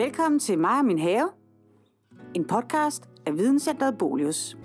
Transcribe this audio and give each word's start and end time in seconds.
Velkommen 0.00 0.40
til 0.40 0.58
mig 0.58 0.78
og 0.78 0.84
min 0.84 0.98
have. 0.98 1.30
En 2.34 2.44
podcast 2.44 3.02
af 3.26 3.36
Videnscenteret 3.36 3.98
Bolius. 3.98 4.56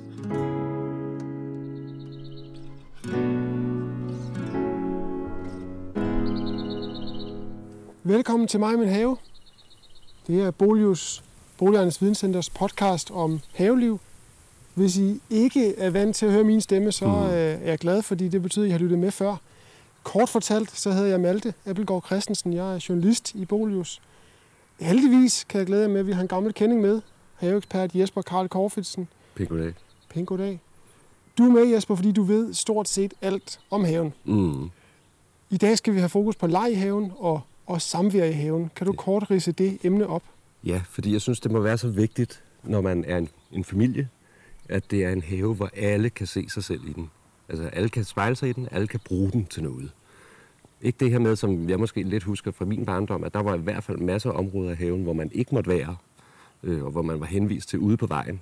Velkommen 8.03 8.47
til 8.47 8.59
mig 8.59 8.73
og 8.73 8.79
min 8.79 8.87
have. 8.87 9.17
Det 10.27 10.41
er 10.41 10.51
Bolius, 10.51 11.23
Boligernes 11.57 12.01
Videnscenters 12.01 12.49
podcast 12.49 13.11
om 13.11 13.39
haveliv. 13.55 13.99
Hvis 14.73 14.97
I 14.97 15.21
ikke 15.29 15.79
er 15.79 15.89
vant 15.89 16.15
til 16.15 16.25
at 16.25 16.31
høre 16.31 16.43
min 16.43 16.61
stemme, 16.61 16.91
så 16.91 17.07
mm. 17.07 17.13
er 17.13 17.69
jeg 17.69 17.77
glad, 17.77 18.01
fordi 18.01 18.27
det 18.27 18.41
betyder, 18.41 18.65
at 18.65 18.69
I 18.69 18.71
har 18.71 18.79
lyttet 18.79 18.99
med 18.99 19.11
før. 19.11 19.35
Kort 20.03 20.29
fortalt, 20.29 20.71
så 20.71 20.91
hedder 20.91 21.07
jeg 21.07 21.19
Malte 21.19 21.53
Appelgaard 21.65 22.05
Christensen. 22.05 22.53
Jeg 22.53 22.75
er 22.75 22.85
journalist 22.89 23.35
i 23.35 23.45
Bolius. 23.45 24.01
Heldigvis 24.79 25.45
kan 25.49 25.59
jeg 25.59 25.67
glæde 25.67 25.81
jer 25.81 25.87
med, 25.87 25.99
at 25.99 26.07
vi 26.07 26.11
har 26.11 26.21
en 26.21 26.27
gammel 26.27 26.53
kending 26.53 26.81
med. 26.81 27.01
Haveekspert 27.35 27.95
Jesper 27.95 28.21
Karl 28.21 28.47
Korfitsen. 28.47 29.07
Pænt 29.35 29.49
goddag. 29.49 29.73
Pænt 30.09 30.27
goddag. 30.27 30.61
Du 31.37 31.43
er 31.43 31.51
med, 31.51 31.65
Jesper, 31.65 31.95
fordi 31.95 32.11
du 32.11 32.23
ved 32.23 32.53
stort 32.53 32.89
set 32.89 33.13
alt 33.21 33.59
om 33.69 33.83
haven. 33.83 34.13
Mm. 34.25 34.69
I 35.49 35.57
dag 35.57 35.77
skal 35.77 35.93
vi 35.93 35.99
have 35.99 36.09
fokus 36.09 36.35
på 36.35 36.47
leg 36.47 36.71
i 36.71 36.73
haven 36.73 37.11
og, 37.17 37.41
og 37.65 37.81
samvær 37.81 38.25
i 38.25 38.31
haven. 38.31 38.71
Kan 38.75 38.87
du 38.87 38.93
kort 38.93 39.31
rise 39.31 39.51
det 39.51 39.77
emne 39.83 40.07
op? 40.07 40.23
Ja, 40.63 40.81
fordi 40.89 41.13
jeg 41.13 41.21
synes, 41.21 41.39
det 41.39 41.51
må 41.51 41.59
være 41.59 41.77
så 41.77 41.87
vigtigt, 41.87 42.43
når 42.63 42.81
man 42.81 43.05
er 43.07 43.17
en, 43.17 43.29
en 43.51 43.63
familie, 43.63 44.09
at 44.69 44.91
det 44.91 45.03
er 45.03 45.09
en 45.09 45.21
have, 45.21 45.53
hvor 45.53 45.69
alle 45.75 46.09
kan 46.09 46.27
se 46.27 46.49
sig 46.49 46.63
selv 46.63 46.87
i 46.87 46.93
den. 46.93 47.09
Altså 47.49 47.67
alle 47.67 47.89
kan 47.89 48.03
spejle 48.03 48.35
sig 48.35 48.49
i 48.49 48.53
den, 48.53 48.67
alle 48.71 48.87
kan 48.87 48.99
bruge 49.05 49.31
den 49.31 49.45
til 49.45 49.63
noget. 49.63 49.91
Ikke 50.85 50.97
det 50.99 51.11
her 51.11 51.19
med, 51.19 51.35
som 51.35 51.69
jeg 51.69 51.79
måske 51.79 52.03
lidt 52.03 52.23
husker 52.23 52.51
fra 52.51 52.65
min 52.65 52.85
barndom, 52.85 53.23
at 53.23 53.33
der 53.33 53.43
var 53.43 53.55
i 53.55 53.59
hvert 53.59 53.83
fald 53.83 53.97
masser 53.97 54.31
af 54.31 54.39
områder 54.39 54.71
af 54.71 54.77
haven, 54.77 55.03
hvor 55.03 55.13
man 55.13 55.31
ikke 55.33 55.55
måtte 55.55 55.69
være, 55.69 55.95
øh, 56.63 56.83
og 56.83 56.91
hvor 56.91 57.01
man 57.01 57.19
var 57.19 57.25
henvist 57.25 57.69
til 57.69 57.79
ude 57.79 57.97
på 57.97 58.07
vejen. 58.07 58.41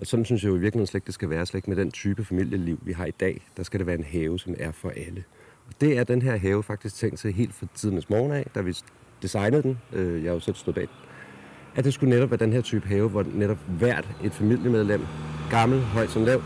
Og 0.00 0.06
sådan 0.06 0.24
synes 0.24 0.42
jeg 0.42 0.50
jo 0.50 0.56
i 0.56 0.58
virkeligheden 0.58 0.86
slet 0.86 0.98
ikke, 0.98 1.06
det 1.06 1.14
skal 1.14 1.30
være, 1.30 1.46
slet 1.46 1.58
ikke 1.58 1.70
med 1.70 1.76
den 1.76 1.90
type 1.90 2.24
familieliv, 2.24 2.78
vi 2.82 2.92
har 2.92 3.06
i 3.06 3.10
dag. 3.10 3.46
Der 3.56 3.62
skal 3.62 3.80
det 3.80 3.86
være 3.86 3.98
en 3.98 4.04
have, 4.04 4.38
som 4.38 4.54
er 4.58 4.72
for 4.72 4.88
alle. 4.88 5.24
Og 5.66 5.72
det 5.80 5.98
er 5.98 6.04
den 6.04 6.22
her 6.22 6.36
have 6.36 6.62
faktisk 6.62 6.94
tænkt 6.94 7.18
til 7.18 7.32
helt 7.32 7.54
fra 7.54 7.66
tidens 7.74 8.10
morgen 8.10 8.32
af, 8.32 8.46
da 8.54 8.60
vi 8.60 8.76
designede 9.22 9.62
den. 9.62 9.78
Øh, 9.92 10.24
jeg 10.24 10.30
har 10.30 10.34
jo 10.34 10.40
selv 10.40 10.56
stået 10.56 10.74
bag. 10.74 10.88
At 11.76 11.84
det 11.84 11.94
skulle 11.94 12.10
netop 12.10 12.30
være 12.30 12.38
den 12.38 12.52
her 12.52 12.60
type 12.60 12.86
have, 12.88 13.08
hvor 13.08 13.26
netop 13.34 13.58
hvert 13.68 14.08
et 14.24 14.32
familiemedlem, 14.32 15.02
gammel, 15.50 15.80
højt 15.80 16.10
som 16.10 16.24
lav, 16.24 16.42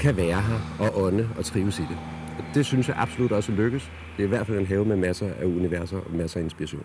kan 0.00 0.16
være 0.16 0.42
her 0.42 0.76
og 0.80 1.02
ånde 1.02 1.28
og 1.38 1.44
trives 1.44 1.78
i 1.78 1.82
det. 1.82 1.98
Og 2.38 2.44
det 2.54 2.66
synes 2.66 2.88
jeg 2.88 2.96
absolut 2.98 3.32
også 3.32 3.52
lykkes. 3.52 3.90
Det 4.16 4.22
er 4.22 4.26
i 4.26 4.28
hvert 4.28 4.46
fald 4.46 4.58
en 4.58 4.66
have 4.66 4.84
med 4.84 4.96
masser 4.96 5.30
af 5.40 5.44
universer 5.44 5.96
og 5.96 6.16
masser 6.16 6.40
af 6.40 6.44
inspiration. 6.44 6.82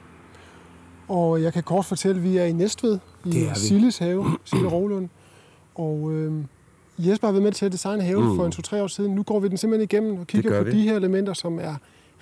Og 1.08 1.42
jeg 1.42 1.53
kan 1.53 1.64
kort 1.64 1.86
fortælle, 1.86 2.17
at 2.17 2.23
vi 2.23 2.38
er 2.38 2.45
i 2.45 2.52
Næstved, 2.52 3.00
i. 3.25 3.47
Silles 3.56 3.97
have, 3.97 4.25
Sille 4.45 4.67
Roglund. 4.67 5.09
Og 5.75 6.11
øh, 6.11 6.34
Jesper 6.97 7.28
har 7.28 7.31
været 7.31 7.44
med 7.44 7.52
til 7.52 7.66
at 7.66 7.72
designe 7.72 8.03
haven 8.03 8.28
mm. 8.28 8.36
For 8.36 8.45
en 8.45 8.52
to-tre 8.52 8.84
år 8.84 8.88
siden. 8.88 9.16
Nu 9.16 9.23
går 9.23 9.39
vi 9.39 9.47
den 9.47 9.58
simpelthen 9.58 9.84
igennem 9.84 10.19
og 10.19 10.28
kigger 10.28 10.59
på 10.59 10.64
vi. 10.64 10.72
de 10.72 10.81
her 10.81 10.95
elementer, 10.95 11.34
som 11.34 11.59
er 11.59 11.75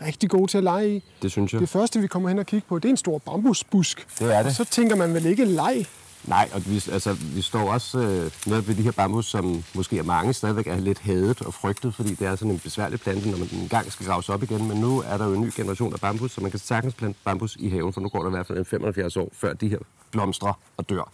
rigtig 0.06 0.30
gode 0.30 0.52
til 0.52 0.58
at 0.58 0.64
lege 0.64 0.96
i. 0.96 1.04
Det 1.22 1.32
synes 1.32 1.54
jeg. 1.54 1.62
Det 1.62 1.70
første, 1.70 2.00
vi 2.00 2.08
kommer 2.08 2.30
hen 2.30 2.40
og 2.40 2.46
kigger 2.46 2.68
på, 2.68 2.80
det 2.80 2.86
er 2.86 2.90
en 2.90 2.98
stor 2.98 3.18
bambusbusk. 3.18 4.08
Det 4.20 4.36
er 4.36 4.38
det. 4.38 4.46
Og 4.46 4.52
så 4.52 4.66
tænker 4.66 4.96
man 4.96 5.14
vel 5.14 5.26
ikke 5.26 5.46
leg. 5.46 5.86
Nej, 6.28 6.50
og 6.54 6.62
vi, 6.66 6.84
altså, 6.92 7.14
vi 7.14 7.42
står 7.42 7.74
også 7.74 8.00
øh, 8.00 8.32
noget 8.48 8.68
ved 8.68 8.76
de 8.76 8.82
her 8.82 8.92
bambus, 8.92 9.26
som 9.26 9.64
måske 9.76 9.98
er 9.98 10.04
mange 10.04 10.34
stadigvæk 10.34 10.68
er 10.68 10.76
lidt 10.76 11.00
hadet 11.00 11.42
og 11.42 11.54
frygtet, 11.54 11.96
fordi 11.96 12.10
det 12.10 12.28
er 12.28 12.36
sådan 12.36 12.52
en 12.52 12.60
besværlig 12.60 13.00
plante, 13.00 13.30
når 13.30 13.38
man 13.38 13.50
engang 13.52 13.92
skal 13.92 14.06
graves 14.06 14.30
op 14.30 14.44
igen. 14.44 14.68
Men 14.68 14.78
nu 14.78 15.04
er 15.08 15.18
der 15.18 15.26
jo 15.26 15.34
en 15.34 15.42
ny 15.42 15.52
generation 15.56 15.94
af 15.94 16.00
bambus, 16.00 16.32
så 16.32 16.42
man 16.42 16.52
kan 16.52 16.60
sagtens 16.60 16.94
plante 16.94 17.20
bambus 17.24 17.56
i 17.60 17.70
haven, 17.70 17.94
for 17.94 18.02
nu 18.02 18.10
går 18.10 18.20
der 18.20 18.28
i 18.28 18.32
hvert 18.32 18.48
fald 18.48 18.66
75 18.66 19.18
år, 19.18 19.30
før 19.34 19.54
de 19.54 19.70
her 19.70 19.78
blomstrer 20.12 20.54
og 20.78 20.90
dør. 20.90 21.12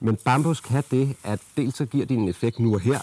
Men 0.00 0.16
bambus 0.24 0.60
kan 0.60 0.84
det, 0.90 1.16
at 1.24 1.40
dels 1.56 1.76
så 1.76 1.84
giver 1.84 2.06
de 2.06 2.14
en 2.14 2.28
effekt 2.28 2.58
nu 2.58 2.74
og 2.74 2.80
her, 2.80 3.00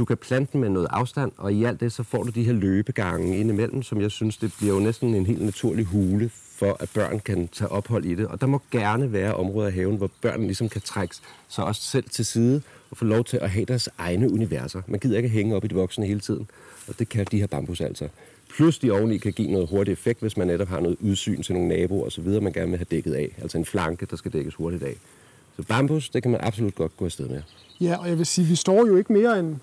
du 0.00 0.04
kan 0.04 0.16
plante 0.16 0.52
dem 0.52 0.60
med 0.60 0.68
noget 0.68 0.88
afstand, 0.90 1.32
og 1.36 1.52
i 1.52 1.64
alt 1.64 1.80
det, 1.80 1.92
så 1.92 2.02
får 2.02 2.22
du 2.22 2.30
de 2.30 2.42
her 2.42 2.52
løbegange 2.52 3.38
indimellem, 3.38 3.82
som 3.82 4.00
jeg 4.00 4.10
synes, 4.10 4.36
det 4.36 4.54
bliver 4.58 4.74
jo 4.74 4.80
næsten 4.80 5.14
en 5.14 5.26
helt 5.26 5.44
naturlig 5.44 5.84
hule, 5.84 6.30
for 6.58 6.76
at 6.80 6.90
børn 6.94 7.20
kan 7.20 7.48
tage 7.48 7.68
ophold 7.68 8.04
i 8.04 8.14
det. 8.14 8.26
Og 8.26 8.40
der 8.40 8.46
må 8.46 8.62
gerne 8.70 9.12
være 9.12 9.34
områder 9.34 9.66
af 9.66 9.72
haven, 9.72 9.96
hvor 9.96 10.10
børn 10.22 10.42
ligesom 10.42 10.68
kan 10.68 10.80
trække 10.80 11.14
sig 11.48 11.64
også 11.64 11.82
selv 11.82 12.04
til 12.10 12.24
side 12.24 12.62
og 12.90 12.96
få 12.96 13.04
lov 13.04 13.24
til 13.24 13.36
at 13.36 13.50
have 13.50 13.64
deres 13.64 13.88
egne 13.98 14.32
universer. 14.32 14.82
Man 14.86 15.00
gider 15.00 15.16
ikke 15.16 15.28
hænge 15.28 15.56
op 15.56 15.64
i 15.64 15.68
de 15.68 15.74
voksne 15.74 16.06
hele 16.06 16.20
tiden, 16.20 16.48
og 16.88 16.98
det 16.98 17.08
kan 17.08 17.26
de 17.30 17.38
her 17.38 17.46
bambus 17.46 17.80
altså. 17.80 18.08
Plus 18.56 18.78
de 18.78 18.90
oveni 18.90 19.18
kan 19.18 19.32
give 19.32 19.50
noget 19.50 19.68
hurtig 19.68 19.92
effekt, 19.92 20.20
hvis 20.20 20.36
man 20.36 20.46
netop 20.46 20.68
har 20.68 20.80
noget 20.80 20.96
udsyn 21.00 21.42
til 21.42 21.54
nogle 21.54 21.68
naboer 21.68 22.06
osv., 22.06 22.24
man 22.24 22.52
gerne 22.52 22.70
vil 22.70 22.78
have 22.78 22.86
dækket 22.90 23.14
af. 23.14 23.36
Altså 23.42 23.58
en 23.58 23.64
flanke, 23.64 24.06
der 24.06 24.16
skal 24.16 24.32
dækkes 24.32 24.54
hurtigt 24.54 24.82
af. 24.82 24.94
Så 25.56 25.62
bambus, 25.62 26.08
det 26.08 26.22
kan 26.22 26.30
man 26.30 26.40
absolut 26.42 26.74
godt 26.74 26.96
gå 26.96 27.04
afsted 27.04 27.28
med. 27.28 27.42
Ja, 27.80 27.96
og 27.96 28.08
jeg 28.08 28.18
vil 28.18 28.26
sige, 28.26 28.46
vi 28.46 28.54
står 28.54 28.86
jo 28.86 28.96
ikke 28.96 29.12
mere 29.12 29.38
end 29.38 29.56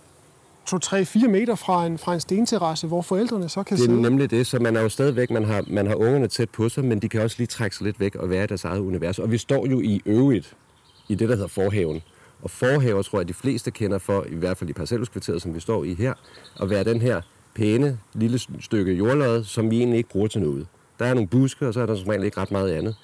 2-3-4 0.70 1.28
meter 1.28 1.56
fra 1.56 1.86
en, 1.86 1.98
fra 1.98 2.14
en 2.14 2.20
stenterrasse, 2.20 2.88
hvor 2.88 3.02
forældrene 3.02 3.50
så 3.50 3.64
kan 3.64 3.78
Det 3.78 3.84
er 3.84 3.88
sidde. 3.88 4.02
nemlig 4.02 4.32
det, 4.32 4.48
så 4.48 4.60
man 4.60 4.76
er 4.76 4.82
jo 4.82 4.90
stadigvæk, 4.90 5.30
man 5.32 5.46
har, 5.46 5.64
man 5.68 5.88
har 5.88 5.96
ungerne 5.96 6.28
tæt 6.28 6.50
på 6.50 6.70
sig, 6.70 6.86
men 6.86 7.00
de 7.00 7.10
kan 7.10 7.22
også 7.22 7.36
lige 7.40 7.48
trække 7.48 7.76
sig 7.76 7.86
lidt 7.86 8.00
væk 8.00 8.16
og 8.16 8.30
være 8.30 8.44
i 8.44 8.48
deres 8.48 8.64
eget 8.64 8.80
univers. 8.80 9.20
Og 9.20 9.32
vi 9.32 9.38
står 9.38 9.68
jo 9.68 9.82
i 9.82 10.02
øvrigt 10.06 10.54
i 11.10 11.16
det, 11.16 11.30
der 11.30 11.36
hedder 11.36 11.48
forhaven. 11.50 12.02
Og 12.42 12.50
forhaver 12.52 13.02
tror 13.02 13.20
jeg, 13.20 13.28
de 13.28 13.34
fleste 13.34 13.72
kender 13.72 13.98
for, 13.98 14.26
i 14.30 14.36
hvert 14.36 14.58
fald 14.58 14.70
i 14.70 14.74
parcelhuskvarteret, 14.74 15.42
som 15.42 15.56
vi 15.56 15.60
står 15.60 15.84
i 15.84 15.94
her, 15.94 16.14
at 16.62 16.70
være 16.70 16.84
den 16.84 17.02
her 17.02 17.22
pæne 17.56 17.98
lille 18.14 18.40
stykke 18.62 18.94
jordlod, 18.94 19.44
som 19.44 19.72
vi 19.72 19.78
egentlig 19.78 19.98
ikke 19.98 20.10
bruger 20.10 20.28
til 20.28 20.42
noget. 20.42 20.68
Der 21.00 21.06
er 21.06 21.14
nogle 21.14 21.28
buske, 21.28 21.68
og 21.68 21.74
så 21.74 21.80
er 21.82 21.86
der 21.86 21.96
som 21.96 22.08
regel 22.08 22.24
ikke 22.24 22.42
ret 22.42 22.52
meget 22.52 22.72
andet. 22.72 22.96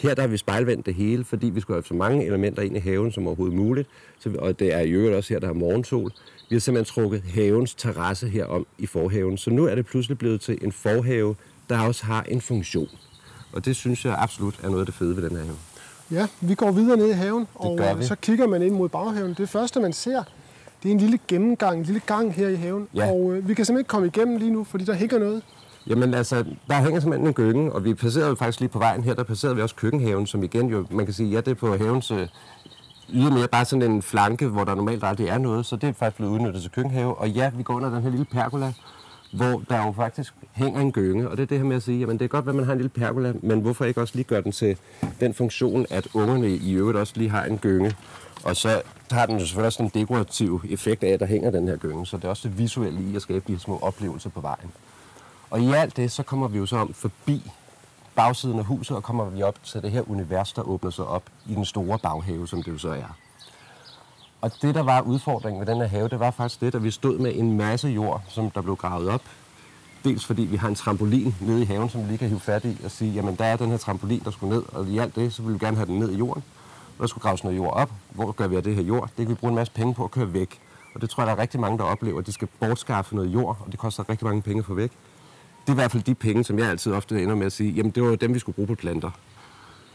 Her 0.00 0.14
der 0.14 0.22
har 0.22 0.28
vi 0.28 0.36
spejlvendt 0.36 0.86
det 0.86 0.94
hele, 0.94 1.24
fordi 1.24 1.46
vi 1.46 1.60
skulle 1.60 1.76
have 1.76 1.84
så 1.84 1.94
mange 1.94 2.26
elementer 2.26 2.62
ind 2.62 2.76
i 2.76 2.80
haven 2.80 3.12
som 3.12 3.26
overhovedet 3.26 3.56
muligt. 3.56 3.88
Så, 4.18 4.34
og 4.38 4.58
det 4.58 4.74
er 4.74 4.80
i 4.80 4.90
øvrigt 4.90 5.16
også 5.16 5.34
her, 5.34 5.40
der 5.40 5.48
er 5.48 5.52
morgensol. 5.52 6.10
Vi 6.48 6.54
har 6.54 6.60
simpelthen 6.60 6.94
trukket 6.94 7.22
havens 7.22 7.74
terrasse 7.74 8.28
herom 8.28 8.66
i 8.78 8.86
forhaven. 8.86 9.38
Så 9.38 9.50
nu 9.50 9.66
er 9.66 9.74
det 9.74 9.86
pludselig 9.86 10.18
blevet 10.18 10.40
til 10.40 10.58
en 10.62 10.72
forhave, 10.72 11.34
der 11.68 11.78
også 11.80 12.04
har 12.04 12.22
en 12.22 12.40
funktion. 12.40 12.88
Og 13.52 13.64
det 13.64 13.76
synes 13.76 14.04
jeg 14.04 14.14
absolut 14.18 14.54
er 14.62 14.68
noget 14.68 14.80
af 14.80 14.86
det 14.86 14.94
fede 14.94 15.16
ved 15.16 15.22
den 15.30 15.36
her 15.36 15.44
have. 15.44 15.56
Ja, 16.10 16.26
vi 16.40 16.54
går 16.54 16.70
videre 16.72 16.96
ned 16.96 17.08
i 17.08 17.12
haven, 17.12 17.46
og 17.54 17.80
øh, 17.80 18.04
så 18.04 18.14
kigger 18.14 18.46
man 18.46 18.62
ind 18.62 18.74
mod 18.74 18.88
baghaven. 18.88 19.34
Det 19.38 19.48
første, 19.48 19.80
man 19.80 19.92
ser, 19.92 20.22
det 20.82 20.88
er 20.88 20.92
en 20.92 21.00
lille 21.00 21.18
gennemgang, 21.28 21.78
en 21.78 21.84
lille 21.84 22.00
gang 22.06 22.34
her 22.34 22.48
i 22.48 22.54
haven. 22.54 22.88
Ja. 22.94 23.10
Og 23.10 23.32
øh, 23.32 23.48
vi 23.48 23.54
kan 23.54 23.64
simpelthen 23.64 23.78
ikke 23.78 23.88
komme 23.88 24.06
igennem 24.06 24.36
lige 24.36 24.50
nu, 24.50 24.64
fordi 24.64 24.84
der 24.84 24.94
hænger 24.94 25.18
noget. 25.18 25.42
Jamen 25.86 26.14
altså, 26.14 26.44
der 26.68 26.82
hænger 26.82 27.00
simpelthen 27.00 27.28
en 27.28 27.34
gynge, 27.34 27.72
og 27.72 27.84
vi 27.84 27.94
passerede 27.94 28.28
jo 28.28 28.34
faktisk 28.34 28.60
lige 28.60 28.68
på 28.68 28.78
vejen 28.78 29.04
her, 29.04 29.14
der 29.14 29.22
passerede 29.22 29.56
vi 29.56 29.62
også 29.62 29.74
køkkenhaven, 29.74 30.26
som 30.26 30.42
igen 30.42 30.68
jo, 30.68 30.86
man 30.90 31.04
kan 31.04 31.14
sige, 31.14 31.28
ja, 31.28 31.36
det 31.36 31.48
er 31.48 31.54
på 31.54 31.76
havens 31.76 32.10
øh, 32.10 32.28
ydermere 33.12 33.48
bare 33.48 33.64
sådan 33.64 33.90
en 33.90 34.02
flanke, 34.02 34.48
hvor 34.48 34.64
der 34.64 34.74
normalt 34.74 35.04
aldrig 35.04 35.26
er 35.28 35.38
noget, 35.38 35.66
så 35.66 35.76
det 35.76 35.88
er 35.88 35.92
faktisk 35.92 36.16
blevet 36.16 36.32
udnyttet 36.32 36.62
til 36.62 36.70
køkkenhave. 36.70 37.14
Og 37.14 37.30
ja, 37.30 37.50
vi 37.56 37.62
går 37.62 37.74
under 37.74 37.90
den 37.90 38.02
her 38.02 38.10
lille 38.10 38.24
pergola, 38.24 38.72
hvor 39.32 39.62
der 39.68 39.86
jo 39.86 39.92
faktisk 39.92 40.34
hænger 40.52 40.80
en 40.80 40.92
gynge, 40.92 41.28
og 41.28 41.36
det 41.36 41.42
er 41.42 41.46
det 41.46 41.58
her 41.58 41.64
med 41.64 41.76
at 41.76 41.82
sige, 41.82 42.00
jamen 42.00 42.18
det 42.18 42.24
er 42.24 42.28
godt, 42.28 42.48
at 42.48 42.54
man 42.54 42.64
har 42.64 42.72
en 42.72 42.78
lille 42.78 42.88
pergola, 42.88 43.32
men 43.42 43.60
hvorfor 43.60 43.84
ikke 43.84 44.00
også 44.00 44.14
lige 44.16 44.24
gøre 44.24 44.42
den 44.42 44.52
til 44.52 44.76
den 45.20 45.34
funktion, 45.34 45.86
at 45.90 46.08
ungerne 46.14 46.50
i 46.50 46.72
øvrigt 46.72 46.98
også 46.98 47.12
lige 47.16 47.30
har 47.30 47.44
en 47.44 47.58
gynge. 47.58 47.96
Og 48.44 48.56
så 48.56 48.82
har 49.10 49.26
den 49.26 49.34
jo 49.34 49.40
selvfølgelig 49.40 49.66
også 49.66 49.82
en 49.82 49.90
dekorativ 49.94 50.62
effekt 50.70 51.04
af, 51.04 51.08
at 51.08 51.20
der 51.20 51.26
hænger 51.26 51.50
den 51.50 51.68
her 51.68 51.76
gynge, 51.76 52.06
så 52.06 52.16
det 52.16 52.24
er 52.24 52.28
også 52.28 52.48
det 52.48 52.58
visuelle 52.58 53.00
i 53.12 53.16
at 53.16 53.22
skabe 53.22 53.44
de 53.46 53.52
her 53.52 53.58
små 53.58 53.78
oplevelser 53.78 54.30
på 54.30 54.40
vejen. 54.40 54.70
Og 55.50 55.60
i 55.60 55.72
alt 55.72 55.96
det, 55.96 56.12
så 56.12 56.22
kommer 56.22 56.48
vi 56.48 56.58
jo 56.58 56.66
så 56.66 56.76
om 56.76 56.94
forbi 56.94 57.50
bagsiden 58.14 58.58
af 58.58 58.64
huset, 58.64 58.96
og 58.96 59.02
kommer 59.02 59.24
vi 59.24 59.42
op 59.42 59.64
til 59.64 59.82
det 59.82 59.90
her 59.90 60.10
univers, 60.10 60.52
der 60.52 60.62
åbner 60.62 60.90
sig 60.90 61.06
op 61.06 61.22
i 61.46 61.54
den 61.54 61.64
store 61.64 61.98
baghave, 61.98 62.48
som 62.48 62.62
det 62.62 62.72
jo 62.72 62.78
så 62.78 62.88
er. 62.88 63.16
Og 64.40 64.50
det, 64.62 64.74
der 64.74 64.82
var 64.82 65.00
udfordringen 65.00 65.60
ved 65.60 65.66
den 65.66 65.80
her 65.80 65.86
have, 65.86 66.08
det 66.08 66.20
var 66.20 66.30
faktisk 66.30 66.60
det, 66.60 66.74
at 66.74 66.84
vi 66.84 66.90
stod 66.90 67.18
med 67.18 67.32
en 67.34 67.56
masse 67.56 67.88
jord, 67.88 68.22
som 68.28 68.50
der 68.50 68.60
blev 68.60 68.76
gravet 68.76 69.08
op. 69.08 69.22
Dels 70.04 70.26
fordi 70.26 70.42
vi 70.42 70.56
har 70.56 70.68
en 70.68 70.74
trampolin 70.74 71.34
nede 71.40 71.62
i 71.62 71.64
haven, 71.64 71.88
som 71.88 72.02
vi 72.02 72.06
lige 72.06 72.18
kan 72.18 72.28
hive 72.28 72.40
fat 72.40 72.64
i 72.64 72.76
og 72.84 72.90
sige, 72.90 73.12
jamen 73.12 73.36
der 73.36 73.44
er 73.44 73.56
den 73.56 73.70
her 73.70 73.76
trampolin, 73.76 74.22
der 74.24 74.30
skulle 74.30 74.56
ned, 74.56 74.64
og 74.72 74.86
i 74.86 74.98
alt 74.98 75.16
det, 75.16 75.32
så 75.32 75.42
vil 75.42 75.54
vi 75.54 75.58
gerne 75.58 75.76
have 75.76 75.86
den 75.86 75.98
ned 75.98 76.10
i 76.10 76.16
jorden. 76.16 76.42
Og 76.98 77.02
der 77.02 77.06
skulle 77.06 77.22
graves 77.22 77.44
noget 77.44 77.56
jord 77.56 77.72
op. 77.72 77.90
Hvor 78.10 78.32
gør 78.32 78.46
vi 78.46 78.56
af 78.56 78.62
det 78.62 78.74
her 78.74 78.82
jord? 78.82 79.02
Det 79.02 79.16
kan 79.16 79.28
vi 79.28 79.34
bruge 79.34 79.50
en 79.50 79.54
masse 79.54 79.72
penge 79.72 79.94
på 79.94 80.04
at 80.04 80.10
køre 80.10 80.32
væk. 80.32 80.60
Og 80.94 81.00
det 81.00 81.10
tror 81.10 81.22
jeg, 81.22 81.26
der 81.26 81.32
er 81.32 81.38
rigtig 81.38 81.60
mange, 81.60 81.78
der 81.78 81.84
oplever, 81.84 82.18
at 82.20 82.26
de 82.26 82.32
skal 82.32 82.48
bortskaffe 82.60 83.14
noget 83.14 83.28
jord, 83.28 83.56
og 83.66 83.72
det 83.72 83.78
koster 83.78 84.08
rigtig 84.08 84.26
mange 84.26 84.42
penge 84.42 84.58
at 84.58 84.64
få 84.64 84.74
væk. 84.74 84.92
Det 85.70 85.76
er 85.76 85.80
i 85.80 85.82
hvert 85.82 85.92
fald 85.92 86.02
de 86.02 86.14
penge, 86.14 86.44
som 86.44 86.58
jeg 86.58 86.68
altid 86.70 86.92
ofte 86.92 87.22
ender 87.22 87.34
med 87.34 87.46
at 87.46 87.52
sige, 87.52 87.72
jamen 87.72 87.90
det 87.90 88.02
var 88.02 88.16
dem, 88.16 88.34
vi 88.34 88.38
skulle 88.38 88.54
bruge 88.54 88.66
på 88.66 88.74
planter. 88.74 89.10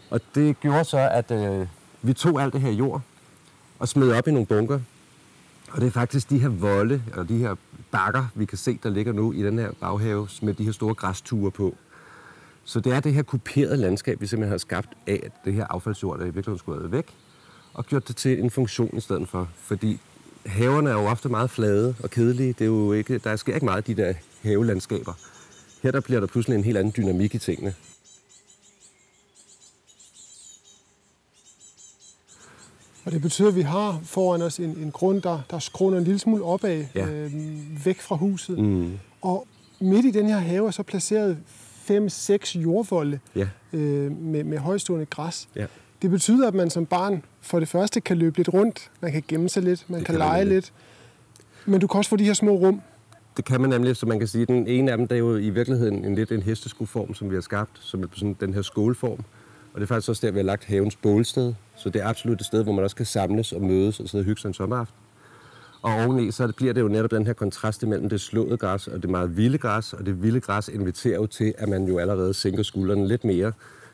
Og 0.10 0.22
det 0.36 0.60
gjorde 0.60 0.84
så, 0.84 1.10
at 1.12 1.32
øh, 1.32 1.68
vi 2.02 2.14
tog 2.14 2.42
alt 2.42 2.54
det 2.54 2.62
her 2.62 2.72
jord 2.72 3.02
og 3.80 3.88
smed 3.88 4.12
op 4.12 4.28
i 4.28 4.32
nogle 4.32 4.46
bunker. 4.46 4.80
Og 5.72 5.82
det 5.82 5.88
er 5.88 5.92
faktisk 5.92 6.30
de 6.30 6.40
her 6.40 6.50
volde, 6.50 7.04
og 7.14 7.30
de 7.30 7.38
her 7.38 7.56
bakker, 7.92 8.26
vi 8.36 8.46
kan 8.46 8.58
se, 8.58 8.80
der 8.84 8.90
ligger 8.90 9.14
nu 9.14 9.34
i 9.34 9.44
den 9.44 9.60
her 9.60 9.72
baghave, 9.80 10.28
med 10.42 10.54
de 10.54 10.64
her 10.64 10.72
store 10.72 10.94
græsture 10.94 11.52
på. 11.52 11.76
Så 12.64 12.80
det 12.80 12.94
er 12.94 13.00
det 13.00 13.14
her 13.14 13.24
kuperede 13.24 13.78
landskab, 13.78 14.22
vi 14.22 14.28
simpelthen 14.28 14.52
har 14.52 14.58
skabt 14.58 14.90
af 15.08 15.20
at 15.24 15.32
det 15.46 15.54
her 15.54 15.66
affaldsjord, 15.70 16.20
der 16.20 16.24
i 16.24 16.28
virkeligheden 16.28 16.60
skulle 16.60 16.82
have 16.82 16.92
væk, 16.92 17.06
og 17.74 17.86
gjort 17.86 18.08
det 18.08 18.16
til 18.16 18.40
en 18.40 18.52
funktion 18.52 18.98
i 18.98 19.02
stedet 19.02 19.30
for. 19.30 19.50
Fordi 19.56 20.00
haverne 20.46 20.90
er 20.90 20.94
jo 20.94 21.06
ofte 21.06 21.30
meget 21.30 21.50
flade 21.50 21.96
og 22.04 22.10
kedelige. 22.10 22.54
Det 22.54 22.62
er 22.62 22.66
jo 22.66 22.94
ikke, 22.94 23.18
der 23.18 23.36
sker 23.36 23.54
ikke 23.54 23.66
meget 23.66 23.90
i 23.90 23.94
de 23.94 24.02
der 24.02 24.14
havelandskaber. 24.44 25.14
Her 25.86 25.92
der 25.92 26.00
bliver 26.00 26.20
der 26.20 26.28
pludselig 26.28 26.56
en 26.58 26.64
helt 26.64 26.78
anden 26.78 26.94
dynamik 26.98 27.36
i 27.36 27.38
tingene. 27.38 27.76
Og 33.06 33.12
det 33.12 33.22
betyder, 33.22 33.48
at 33.48 33.56
vi 33.56 33.62
har 33.62 34.00
foran 34.04 34.42
os 34.42 34.60
en, 34.60 34.70
en 34.70 34.92
grund, 34.92 35.22
der, 35.22 35.40
der 35.50 35.60
skråner 35.60 35.98
en 35.98 36.04
lille 36.04 36.20
smule 36.20 36.44
opad, 36.44 36.86
Ja. 36.96 37.06
øh, 37.08 37.32
væk 37.86 38.02
fra 38.02 38.16
huset. 38.16 38.60
Mm. 38.60 39.00
Og 39.22 39.48
midt 39.80 40.06
i 40.06 40.12
den 40.12 40.26
her 40.28 40.38
have 40.38 40.68
er 40.68 40.72
så 40.72 40.84
placeret 40.84 41.38
fem-seks 41.84 42.56
jordvolde 42.56 43.20
Ja, 43.36 43.48
øh, 43.74 44.12
med, 44.22 44.44
med 44.44 44.58
højstående 44.58 45.06
græs. 45.06 45.50
ja. 45.56 45.66
Det 46.02 46.12
betyder, 46.12 46.48
at 46.48 46.54
man 46.54 46.70
som 46.70 46.86
barn 46.86 47.24
for 47.42 47.60
det 47.60 47.68
første 47.68 48.02
kan 48.02 48.18
løbe 48.18 48.38
lidt 48.38 48.50
rundt, 48.54 48.92
man 49.02 49.12
kan 49.12 49.24
gemme 49.28 49.50
sig 49.50 49.64
lidt, 49.64 49.86
man 49.90 50.00
Det 50.00 50.06
kan, 50.06 50.14
kan 50.14 50.20
lege 50.20 50.40
nemlig. 50.40 50.56
lidt. 50.56 50.74
Men 51.66 51.82
du 51.82 51.88
kan 51.88 51.98
også 51.98 52.10
få 52.10 52.16
de 52.16 52.24
her 52.24 52.34
små 52.34 52.52
rum. 52.56 52.82
Det 53.38 53.46
kan 53.46 53.62
man 53.62 53.70
nemlig, 53.70 53.96
så 53.96 54.06
man 54.06 54.20
kan 54.20 54.28
sige, 54.28 54.46
den 54.46 54.68
ene 54.68 54.92
af 54.92 54.98
dem, 54.98 55.08
der 55.08 55.16
er 55.16 55.20
jo 55.20 55.36
i 55.36 55.50
virkeligheden 55.50 56.06
en 56.06 56.16
lidt 56.16 56.32
en 56.32 56.42
hesteskuform, 56.42 57.14
som 57.14 57.30
vi 57.30 57.36
har 57.36 57.42
skabt, 57.42 57.72
som 57.80 58.04
er 58.04 58.08
sådan 58.14 58.36
den 58.40 58.54
her 58.54 58.62
skålform. 58.62 59.20
Og 59.74 59.82
det 59.82 59.82
er 59.82 59.88
faktisk 59.88 60.10
også 60.10 60.26
der, 60.28 60.32
vi 60.32 60.40
har 60.40 60.44
lagt 60.44 60.66
havens 60.66 60.96
bålsted. 60.96 61.54
Så 61.76 61.90
det 61.90 62.02
er 62.02 62.08
absolut 62.08 62.40
et 62.40 62.46
sted, 62.46 62.64
hvor 62.64 62.74
man 62.74 62.84
også 62.84 62.96
kan 62.96 63.06
samles 63.06 63.52
og 63.52 63.62
mødes 63.62 64.00
og 64.00 64.10
sidde 64.10 64.22
og 64.22 64.26
hygge 64.26 64.42
sig 64.42 64.48
en 64.48 64.54
sommeraften. 64.54 64.98
Og 65.82 65.94
oveni, 65.94 66.32
så 66.32 66.54
bliver 66.58 66.74
det 66.74 66.82
jo 66.82 66.88
netop 66.88 67.12
den 67.12 67.26
her 67.26 67.34
kontrast 67.34 67.88
mellem 67.88 68.10
det 68.10 68.22
slåede 68.22 68.58
græs 68.58 68.88
og 68.88 69.02
det 69.02 69.10
meget 69.10 69.38
vilde 69.38 69.58
græs. 69.58 69.94
Og 69.94 70.06
det 70.06 70.24
vilde 70.24 70.40
græs 70.40 70.68
inviterer 70.68 71.16
jo 71.16 71.26
til, 71.26 71.54
at 71.58 71.70
man 71.70 71.88
jo 71.88 72.00
allerede 72.00 72.34
sænker 72.34 72.64
skuldrene 72.64 73.08
lidt 73.08 73.24
mere. 73.24 73.52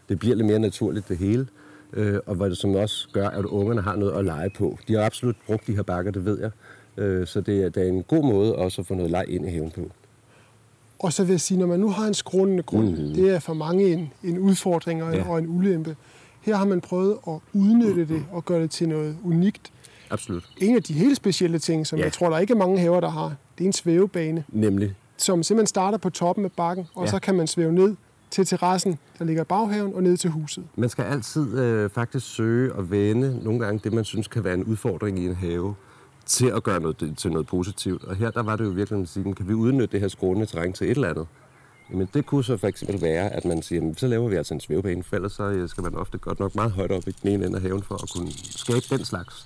Det 0.10 0.20
bliver 0.20 0.36
lidt 0.36 0.48
mere 0.48 0.60
naturligt 0.60 1.10
det 1.10 1.18
hele. 1.18 1.48
Øh, 1.94 2.20
og 2.26 2.36
hvad 2.36 2.50
det 2.50 2.58
som 2.58 2.76
også 2.76 3.10
gør, 3.14 3.30
at 3.30 3.46
ungerne 3.46 3.82
har 3.82 3.96
noget 3.96 4.12
at 4.12 4.26
lege 4.26 4.50
på. 4.58 4.78
De 4.88 4.94
har 4.94 5.06
absolut 5.06 5.36
brugt 5.46 5.68
de 5.68 5.76
her 5.76 5.84
bakker, 5.84 6.12
det 6.12 6.26
ved 6.26 6.40
jeg. 6.40 6.52
Øh, 6.98 7.28
så 7.28 7.42
det 7.42 7.64
er, 7.64 7.70
det 7.70 7.84
er 7.84 7.88
en 7.88 8.04
god 8.04 8.24
måde 8.24 8.56
også 8.56 8.82
at 8.82 8.88
få 8.88 8.94
noget 8.94 9.12
leg 9.12 9.26
ind 9.28 9.46
i 9.46 9.50
haven 9.50 9.72
på. 9.72 9.82
Og 11.00 11.14
så 11.14 11.24
vil 11.24 11.34
jeg 11.34 11.42
sige, 11.42 11.58
når 11.60 11.68
man 11.68 11.80
nu 11.80 11.90
har 11.90 12.08
en 12.08 12.14
skrånende 12.14 12.64
grund, 12.64 12.90
Mhm. 12.92 13.08
mm. 13.08 13.14
det 13.14 13.36
er 13.36 13.40
for 13.40 13.54
mange 13.54 13.94
en, 13.94 14.14
en 14.24 14.38
udfordring 14.40 15.04
og, 15.04 15.14
Ja. 15.14 15.30
og 15.30 15.40
en 15.40 15.48
ulempe. 15.48 15.96
Her 16.42 16.56
har 16.56 16.66
man 16.66 16.82
prøvet 16.82 17.18
at 17.28 17.34
udnytte 17.54 18.06
det 18.08 18.26
og 18.32 18.46
gøre 18.46 18.62
det 18.62 18.72
til 18.72 18.90
noget 18.90 19.18
unikt. 19.24 19.72
Absolut. 20.10 20.44
En 20.58 20.76
af 20.76 20.84
de 20.84 20.94
helt 20.94 21.18
specielle 21.18 21.60
ting, 21.60 21.88
som 21.88 22.00
Ja. 22.00 22.04
jeg 22.06 22.14
tror, 22.14 22.30
der 22.30 22.38
ikke 22.40 22.54
er 22.54 22.58
mange 22.58 22.80
haver, 22.80 23.00
der 23.00 23.10
har, 23.10 23.36
det 23.58 23.64
er 23.64 23.68
en 23.68 23.74
svævebane, 23.74 24.44
Nemlig. 24.50 24.96
som 25.18 25.44
simpelthen 25.44 25.68
starter 25.68 25.98
på 25.98 26.10
toppen 26.10 26.46
af 26.46 26.52
bakken, 26.52 26.88
og 26.96 27.06
ja. 27.06 27.12
så 27.12 27.20
kan 27.20 27.36
man 27.36 27.48
svæve 27.48 27.72
ned 27.74 27.96
til 28.32 28.46
terrassen, 28.46 29.00
der 29.20 29.26
ligger 29.26 29.42
i 29.42 29.46
baghaven, 29.46 29.94
og 29.96 30.04
ned 30.04 30.18
til 30.18 30.30
huset. 30.30 30.64
Man 30.76 30.90
skal 30.90 31.04
altid 31.06 31.60
øh, 31.60 31.90
faktisk 31.90 32.26
søge 32.36 32.74
og 32.74 32.92
vende 32.92 33.40
nogle 33.44 33.60
gange 33.60 33.80
det, 33.84 33.94
man 33.94 34.04
synes 34.04 34.28
kan 34.28 34.44
være 34.44 34.54
en 34.54 34.64
udfordring 34.64 35.20
i 35.20 35.26
en 35.26 35.36
have, 35.36 35.76
til 36.32 36.48
at 36.48 36.64
gøre 36.64 36.80
noget, 36.80 37.14
til 37.18 37.32
noget 37.32 37.48
positivt. 37.48 38.04
Og 38.04 38.16
her 38.16 38.32
der 38.32 38.44
var 38.44 38.56
det 38.56 38.66
jo 38.66 38.70
virkelig 38.70 39.02
at 39.02 39.10
sige, 39.10 39.36
kan 39.36 39.48
vi 39.48 39.54
udnytte 39.54 39.92
det 39.92 40.00
her 40.00 40.08
skrånende 40.08 40.46
terræn 40.46 40.74
til 40.74 40.88
et 40.88 40.96
eller 40.96 41.10
andet? 41.10 41.28
Jamen 41.92 42.10
det 42.14 42.26
kunne 42.26 42.44
så 42.44 42.58
for 42.58 42.68
eksempel 42.68 43.02
være, 43.02 43.30
at 43.30 43.46
man 43.46 43.62
siger, 43.62 43.82
jamen, 43.82 43.98
så 43.98 44.08
laver 44.08 44.30
vi 44.30 44.36
altså 44.36 44.54
en 44.54 44.60
svævebane, 44.60 45.04
for 45.04 45.16
ellers 45.16 45.34
så 45.34 45.44
øh, 45.44 45.70
skal 45.70 45.84
man 45.84 45.96
ofte 45.96 46.18
godt 46.18 46.40
nok 46.40 46.56
meget 46.56 46.72
højt 46.72 46.92
op 46.92 47.08
i 47.08 47.12
den 47.12 47.30
ene 47.30 47.46
ende 47.46 47.56
af 47.56 47.62
haven 47.62 47.84
for 47.84 47.96
at 48.04 48.10
kunne 48.10 48.32
skabe 48.32 48.98
den 48.98 49.06
slags. 49.06 49.46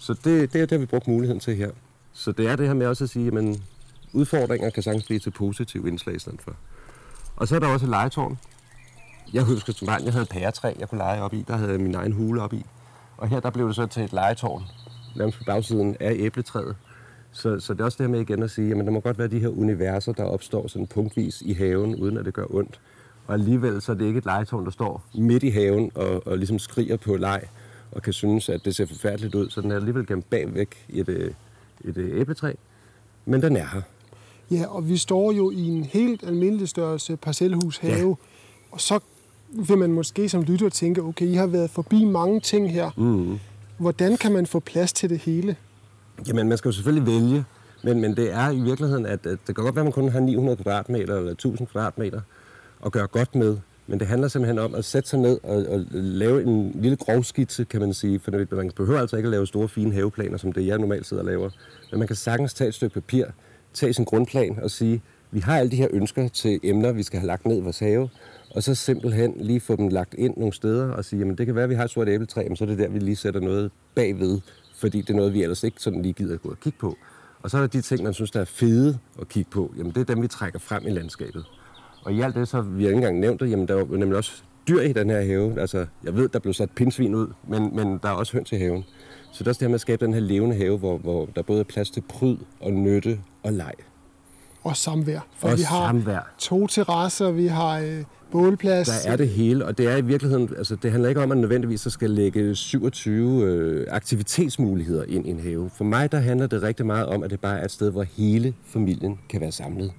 Så 0.00 0.12
det, 0.12 0.52
det 0.52 0.60
er 0.60 0.66
det, 0.66 0.80
vi 0.80 0.86
brugt 0.86 1.08
muligheden 1.08 1.40
til 1.40 1.56
her. 1.56 1.70
Så 2.12 2.32
det 2.32 2.46
er 2.46 2.56
det 2.56 2.66
her 2.66 2.74
med 2.74 2.86
også 2.86 3.04
at 3.04 3.10
sige, 3.10 3.38
at 3.38 3.60
udfordringer 4.12 4.70
kan 4.70 4.82
sagtens 4.82 5.04
blive 5.04 5.20
til 5.20 5.30
positive 5.30 5.88
indslag 5.88 6.16
i 6.16 6.18
stedet 6.18 6.42
for. 6.42 6.52
Og 7.36 7.48
så 7.48 7.54
er 7.56 7.58
der 7.58 7.66
også 7.66 7.86
et 7.86 7.90
legetårn. 7.90 8.38
Jeg 9.32 9.42
husker 9.42 9.72
som 9.72 9.86
barn, 9.86 10.04
jeg 10.04 10.12
havde 10.12 10.22
et 10.22 10.28
pæretræ, 10.28 10.72
jeg 10.78 10.88
kunne 10.88 10.98
lege 10.98 11.22
op 11.22 11.34
i. 11.34 11.44
Der 11.48 11.56
havde 11.56 11.70
jeg 11.70 11.80
min 11.80 11.94
egen 11.94 12.12
hule 12.12 12.42
op 12.42 12.52
i. 12.52 12.66
Og 13.16 13.28
her 13.28 13.40
der 13.40 13.50
blev 13.50 13.66
det 13.68 13.76
så 13.76 13.86
til 13.86 14.02
et 14.04 14.12
legetårn, 14.12 14.62
nærmest 15.16 15.38
på 15.38 15.44
bagsiden 15.44 15.96
af 16.00 16.12
æbletræet. 16.18 16.76
Så, 17.32 17.60
så 17.60 17.72
det 17.74 17.80
er 17.80 17.84
også 17.84 17.96
det 17.98 18.06
her 18.06 18.10
med 18.10 18.20
igen 18.20 18.42
at 18.42 18.50
sige, 18.50 18.70
at 18.70 18.84
der 18.84 18.90
må 18.90 19.00
godt 19.00 19.18
være 19.18 19.28
de 19.28 19.38
her 19.38 19.48
universer, 19.48 20.12
der 20.12 20.24
opstår 20.24 20.66
sådan 20.66 20.86
punktvis 20.86 21.42
i 21.42 21.52
haven, 21.52 21.94
uden 21.94 22.16
at 22.16 22.24
det 22.24 22.34
gør 22.34 22.44
ondt. 22.54 22.80
Og 23.26 23.34
alligevel 23.34 23.82
så 23.82 23.92
er 23.92 23.96
det 23.96 24.06
ikke 24.06 24.18
et 24.18 24.24
legetårn, 24.24 24.64
der 24.64 24.70
står 24.70 25.02
midt 25.14 25.42
i 25.42 25.48
haven 25.48 25.90
og, 25.94 26.26
og 26.26 26.38
ligesom 26.38 26.58
skriger 26.58 26.96
på 26.96 27.16
leg, 27.16 27.42
og 27.92 28.02
kan 28.02 28.12
synes, 28.12 28.48
at 28.48 28.64
det 28.64 28.76
ser 28.76 28.86
forfærdeligt 28.86 29.34
ud. 29.34 29.50
Så 29.50 29.60
den 29.60 29.70
er 29.70 29.76
alligevel 29.76 30.06
gemt 30.06 30.30
bagvæk 30.30 30.68
i 30.88 31.00
et, 31.00 31.08
øh, 31.08 31.30
et 31.84 31.96
øh, 31.96 32.20
æbletræ. 32.20 32.52
Men 33.26 33.42
den 33.42 33.56
er 33.56 33.66
her. 33.72 33.82
Ja, 34.50 34.66
og 34.66 34.88
vi 34.88 34.96
står 34.96 35.32
jo 35.32 35.50
i 35.50 35.66
en 35.68 35.84
helt 35.84 36.22
almindelig 36.26 36.68
størrelse 36.68 37.16
parcelhushave, 37.16 37.92
Ja. 37.94 37.98
ja. 38.06 38.14
og 38.70 38.80
så 38.80 38.98
vil 39.52 39.78
man 39.78 39.92
måske 39.92 40.28
som 40.28 40.42
lytter 40.42 40.68
tænke, 40.68 41.02
okay, 41.02 41.26
I 41.26 41.34
har 41.34 41.46
været 41.46 41.70
forbi 41.70 42.04
mange 42.04 42.40
ting 42.40 42.72
her. 42.72 42.90
Mm. 42.96 43.38
Hvordan 43.80 44.16
kan 44.16 44.32
man 44.32 44.46
få 44.46 44.60
plads 44.60 44.92
til 44.92 45.10
det 45.10 45.18
hele? 45.18 45.56
Jamen, 46.28 46.48
man 46.48 46.58
skal 46.58 46.68
jo 46.68 46.72
selvfølgelig 46.72 47.06
vælge, 47.06 47.44
men, 47.82 48.00
men 48.00 48.16
det 48.16 48.32
er 48.32 48.50
i 48.50 48.60
virkeligheden, 48.60 49.06
at, 49.06 49.26
at 49.26 49.38
det 49.46 49.54
kan 49.56 49.64
godt 49.64 49.74
være, 49.74 49.82
at 49.82 49.86
man 49.86 49.92
kun 49.92 50.08
har 50.08 50.20
900 50.20 50.56
kvadratmeter 50.56 51.16
eller 51.16 51.30
1000 51.32 51.68
kvadratmeter 51.68 52.20
at 52.86 52.92
gøre 52.92 53.06
godt 53.06 53.34
med. 53.34 53.56
Men 53.86 54.00
det 54.00 54.08
handler 54.08 54.28
simpelthen 54.28 54.58
om 54.58 54.74
at 54.74 54.84
sætte 54.84 55.08
sig 55.08 55.18
ned 55.18 55.38
og, 55.42 55.66
og 55.68 55.84
lave 55.92 56.42
en 56.42 56.72
lille 56.74 56.96
grovskitse, 56.96 57.64
kan 57.64 57.80
man 57.80 57.94
sige. 57.94 58.20
For 58.20 58.56
man 58.56 58.70
behøver 58.76 59.00
altså 59.00 59.16
ikke 59.16 59.26
at 59.26 59.30
lave 59.30 59.46
store, 59.46 59.68
fine 59.68 59.92
haveplaner, 59.92 60.36
som 60.36 60.52
det 60.52 60.66
jeg 60.66 60.78
normalt 60.78 61.06
sidder 61.06 61.22
og 61.22 61.26
laver. 61.26 61.50
Men 61.90 61.98
man 61.98 62.06
kan 62.06 62.16
sagtens 62.16 62.54
tage 62.54 62.68
et 62.68 62.74
stykke 62.74 62.94
papir, 62.94 63.24
tage 63.74 63.92
sin 63.92 64.04
grundplan 64.04 64.58
og 64.62 64.70
sige, 64.70 65.02
vi 65.30 65.40
har 65.40 65.58
alle 65.58 65.70
de 65.70 65.76
her 65.76 65.88
ønsker 65.90 66.28
til 66.28 66.60
emner, 66.62 66.92
vi 66.92 67.02
skal 67.02 67.20
have 67.20 67.26
lagt 67.26 67.46
ned 67.46 67.56
i 67.56 67.60
vores 67.60 67.78
have, 67.78 68.08
og 68.54 68.62
så 68.62 68.74
simpelthen 68.74 69.34
lige 69.36 69.60
få 69.60 69.76
dem 69.76 69.88
lagt 69.88 70.14
ind 70.14 70.36
nogle 70.36 70.52
steder 70.52 70.92
og 70.92 71.04
sige, 71.04 71.20
jamen 71.20 71.38
det 71.38 71.46
kan 71.46 71.54
være, 71.54 71.64
at 71.64 71.70
vi 71.70 71.74
har 71.74 71.84
et 71.84 71.90
sort 71.90 72.08
æbletræ, 72.08 72.44
men 72.48 72.56
så 72.56 72.64
er 72.64 72.68
det 72.68 72.78
der, 72.78 72.88
vi 72.88 72.98
lige 72.98 73.16
sætter 73.16 73.40
noget 73.40 73.70
bagved, 73.94 74.40
fordi 74.76 75.00
det 75.00 75.10
er 75.10 75.14
noget, 75.14 75.34
vi 75.34 75.42
ellers 75.42 75.64
ikke 75.64 75.80
sådan 75.80 76.02
lige 76.02 76.12
gider 76.12 76.34
at 76.34 76.42
gå 76.42 76.50
og 76.50 76.60
kigge 76.60 76.78
på. 76.78 76.96
Og 77.42 77.50
så 77.50 77.56
er 77.56 77.60
der 77.60 77.68
de 77.68 77.80
ting, 77.80 78.02
man 78.02 78.14
synes, 78.14 78.30
der 78.30 78.40
er 78.40 78.44
fede 78.44 78.98
at 79.20 79.28
kigge 79.28 79.50
på. 79.50 79.74
Jamen 79.78 79.92
det 79.92 80.00
er 80.00 80.14
dem, 80.14 80.22
vi 80.22 80.28
trækker 80.28 80.58
frem 80.58 80.86
i 80.86 80.90
landskabet. 80.90 81.44
Og 82.04 82.12
i 82.12 82.20
alt 82.20 82.34
det, 82.34 82.48
så 82.48 82.56
har 82.56 82.62
vi 82.62 82.82
ikke 82.84 82.96
engang 82.96 83.18
nævnt 83.18 83.40
det, 83.40 83.50
jamen 83.50 83.68
der 83.68 83.76
er 83.76 83.84
nemlig 83.84 84.16
også 84.16 84.42
dyr 84.68 84.80
i 84.80 84.92
den 84.92 85.10
her 85.10 85.20
have. 85.20 85.60
Altså, 85.60 85.86
jeg 86.04 86.16
ved, 86.16 86.28
der 86.28 86.38
blev 86.38 86.54
sat 86.54 86.70
pindsvin 86.70 87.14
ud, 87.14 87.26
men, 87.48 87.76
men 87.76 87.98
der 88.02 88.08
er 88.08 88.12
også 88.12 88.32
høns 88.32 88.52
i 88.52 88.56
haven. 88.56 88.84
Så 89.32 89.38
det 89.38 89.46
er 89.46 89.50
også 89.50 89.58
det 89.58 89.66
her 89.66 89.68
med 89.68 89.74
at 89.74 89.80
skabe 89.80 90.04
den 90.04 90.14
her 90.14 90.20
levende 90.20 90.56
have, 90.56 90.78
hvor, 90.78 90.98
hvor 90.98 91.28
der 91.36 91.42
både 91.42 91.60
er 91.60 91.64
plads 91.64 91.90
til 91.90 92.00
pryd 92.08 92.36
og 92.60 92.72
nytte 92.72 93.20
og 93.42 93.52
leg. 93.52 93.74
Og 94.62 94.76
samvær. 94.76 95.20
For 95.36 95.48
Og 95.48 95.58
vi 95.58 95.62
har 95.62 95.86
samvær. 95.88 96.34
to 96.38 96.66
terrasser, 96.66 97.30
vi 97.30 97.46
har 97.46 97.78
øh, 97.78 98.04
bålplads. 98.32 98.88
Der 98.88 99.12
er 99.12 99.16
det 99.16 99.28
hele, 99.28 99.66
og 99.66 99.78
det 99.78 99.86
er 99.86 99.96
i 99.96 100.00
virkeligheden, 100.04 100.50
altså 100.58 100.76
det 100.76 100.90
handler 100.90 101.08
ikke 101.08 101.20
om, 101.20 101.22
at 101.22 101.28
man 101.28 101.38
nødvendigvis 101.38 101.80
skal 101.90 102.10
lægge 102.10 102.54
27 102.54 103.42
øh, 103.44 103.86
aktivitetsmuligheder 103.90 105.04
ind 105.08 105.26
i 105.26 105.30
en 105.30 105.40
have. 105.40 105.70
For 105.76 105.84
mig 105.84 106.12
der 106.12 106.18
handler 106.18 106.46
det 106.46 106.62
rigtig 106.62 106.86
meget 106.86 107.06
om, 107.06 107.22
at 107.22 107.30
det 107.30 107.40
bare 107.40 107.58
er 107.60 107.64
et 107.64 107.70
sted, 107.70 107.90
hvor 107.90 108.02
hele 108.02 108.54
familien 108.64 109.18
kan 109.28 109.40
være 109.40 109.52
samlet. 109.52 109.92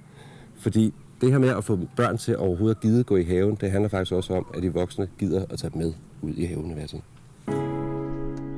Fordi 0.58 0.94
det 1.20 1.30
her 1.30 1.38
med 1.38 1.48
at 1.48 1.64
få 1.64 1.78
børn 1.96 2.18
til 2.18 2.36
overhovedet 2.36 2.74
at 2.76 2.80
gide 2.80 3.04
gå 3.04 3.16
i 3.16 3.24
haven, 3.24 3.58
det 3.60 3.70
handler 3.70 3.88
faktisk 3.88 4.12
også 4.12 4.34
om, 4.34 4.46
at 4.54 4.62
de 4.62 4.72
voksne 4.72 5.08
gider 5.18 5.44
at 5.50 5.58
tage 5.58 5.70
dem 5.74 5.82
med 5.82 5.92
ud 6.22 6.34
i 6.34 6.44
haveuniverset. 6.44 7.00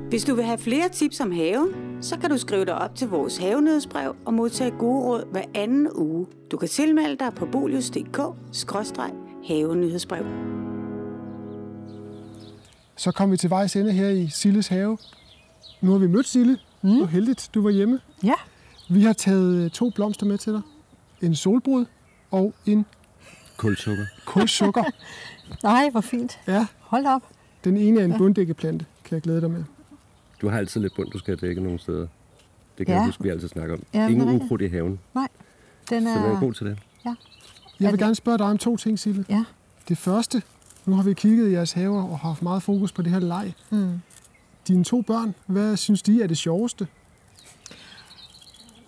Hvis 0.09 0.25
du 0.25 0.35
vil 0.35 0.45
have 0.45 0.59
flere 0.59 0.89
tips 0.89 1.21
om 1.21 1.33
haven, 1.33 1.69
så 2.01 2.19
kan 2.19 2.31
du 2.31 2.39
skrive 2.39 2.65
dig 2.65 2.75
op 2.75 2.95
til 2.95 3.09
vores 3.09 3.37
havenødsbrev 3.37 4.17
og 4.25 4.35
modtage 4.35 4.71
gode 4.71 5.05
råd 5.05 5.25
hver 5.31 5.43
anden 5.55 5.89
uge. 5.95 6.27
Du 6.51 6.57
kan 6.57 6.69
tilmelde 6.69 7.17
dig 7.17 7.33
på 7.37 7.47
bolius.dk-havenyhedsbrev. 7.47 10.25
Så 12.97 13.13
kom 13.13 13.31
vi 13.33 13.37
til 13.37 13.51
vejs 13.51 13.77
ende 13.77 13.93
her 13.93 14.09
i 14.09 14.29
Silles 14.29 14.69
have. 14.69 14.99
Nu 15.81 15.91
har 15.93 15.99
vi 15.99 16.07
mødt 16.07 16.29
Sille. 16.29 16.59
Mm. 16.83 16.91
Det 16.91 17.01
var 17.01 17.07
heldigt, 17.07 17.51
du 17.55 17.63
var 17.63 17.71
hjemme. 17.71 18.01
Ja, 18.25 18.35
Vi 18.91 19.03
har 19.03 19.13
taget 19.13 19.65
øh, 19.65 19.71
to 19.71 19.91
blomster 19.91 20.27
med 20.27 20.39
til 20.39 20.53
dig. 20.53 20.63
En 21.23 21.35
solbrud 21.35 21.85
og 22.31 22.55
en 22.67 22.87
Kulsukker. 23.57 24.05
kulsukker. 24.27 24.85
nej, 25.63 25.89
hvor 25.91 26.01
fint. 26.01 26.39
ja, 26.47 26.67
Hold 26.81 27.07
op. 27.07 27.23
den 27.65 27.77
ene 27.77 28.01
er 28.01 28.05
en 28.05 28.15
bunddækkeplante, 28.19 28.87
kan 29.05 29.15
jeg 29.15 29.23
glæde 29.23 29.41
dig 29.41 29.51
med. 29.51 29.65
Du 30.41 30.49
har 30.49 30.59
altid 30.59 30.81
lidt 30.81 30.95
bund, 30.97 31.11
du 31.11 31.19
skal 31.19 31.37
dække 31.41 31.61
nogle 31.63 31.79
steder. 31.79 32.07
Det 32.79 32.87
kan 32.87 32.95
Ja. 32.95 32.99
jeg 32.99 33.07
huske, 33.07 33.23
vi 33.23 33.29
altid 33.29 33.49
snakker 33.49 33.75
om. 33.75 33.83
Ja, 33.95 33.99
det 33.99 34.05
er 34.05 34.09
Ingen 34.09 34.43
ukrudt 34.43 34.61
i 34.63 34.67
haven. 34.69 34.99
Nej, 35.15 35.29
den 35.91 36.03
Så 36.03 36.09
den 36.09 36.19
er 36.19 36.37
er... 36.37 36.41
god 36.41 36.53
til 36.53 36.67
det. 36.67 36.79
Ja, 37.05 37.15
Jeg 37.81 37.87
Er 37.87 37.91
vil 37.91 38.01
gerne 38.01 38.15
spørge 38.15 38.39
dig 38.39 38.47
om 38.47 38.59
to 38.59 38.77
ting, 38.77 38.99
Sille. 38.99 39.25
ja. 39.29 39.45
Det 39.89 39.99
første, 39.99 40.43
nu 40.87 40.95
har 40.97 41.03
vi 41.03 41.13
kigget 41.15 41.49
i 41.51 41.53
jeres 41.53 41.73
haver 41.73 42.03
og 42.03 42.19
haft 42.19 42.43
meget 42.43 42.63
fokus 42.63 42.93
på 42.93 43.03
det 43.03 43.13
her 43.13 43.19
leg. 43.21 43.53
Mm. 43.71 44.01
Dine 44.69 44.85
to 44.85 45.03
børn, 45.03 45.35
hvad 45.47 45.77
synes 45.77 46.03
de 46.03 46.23
er 46.23 46.27
det 46.27 46.37
sjoveste? 46.39 46.87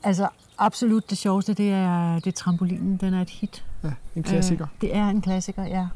Altså, 0.02 0.28
absolut 0.58 1.10
det 1.10 1.18
sjoveste, 1.18 1.54
det 1.54 1.70
er, 1.72 2.14
det 2.14 2.26
er 2.26 2.32
trampolinen. 2.32 2.96
Den 2.96 3.14
er 3.14 3.22
et 3.22 3.30
hit. 3.30 3.64
Ja, 3.84 3.92
en 4.16 4.22
klassiker. 4.22 4.64
Øh, 4.74 4.80
det 4.80 4.96
er 4.96 5.08
en 5.08 5.20
klassiker, 5.22 5.62
ja. 5.64 5.86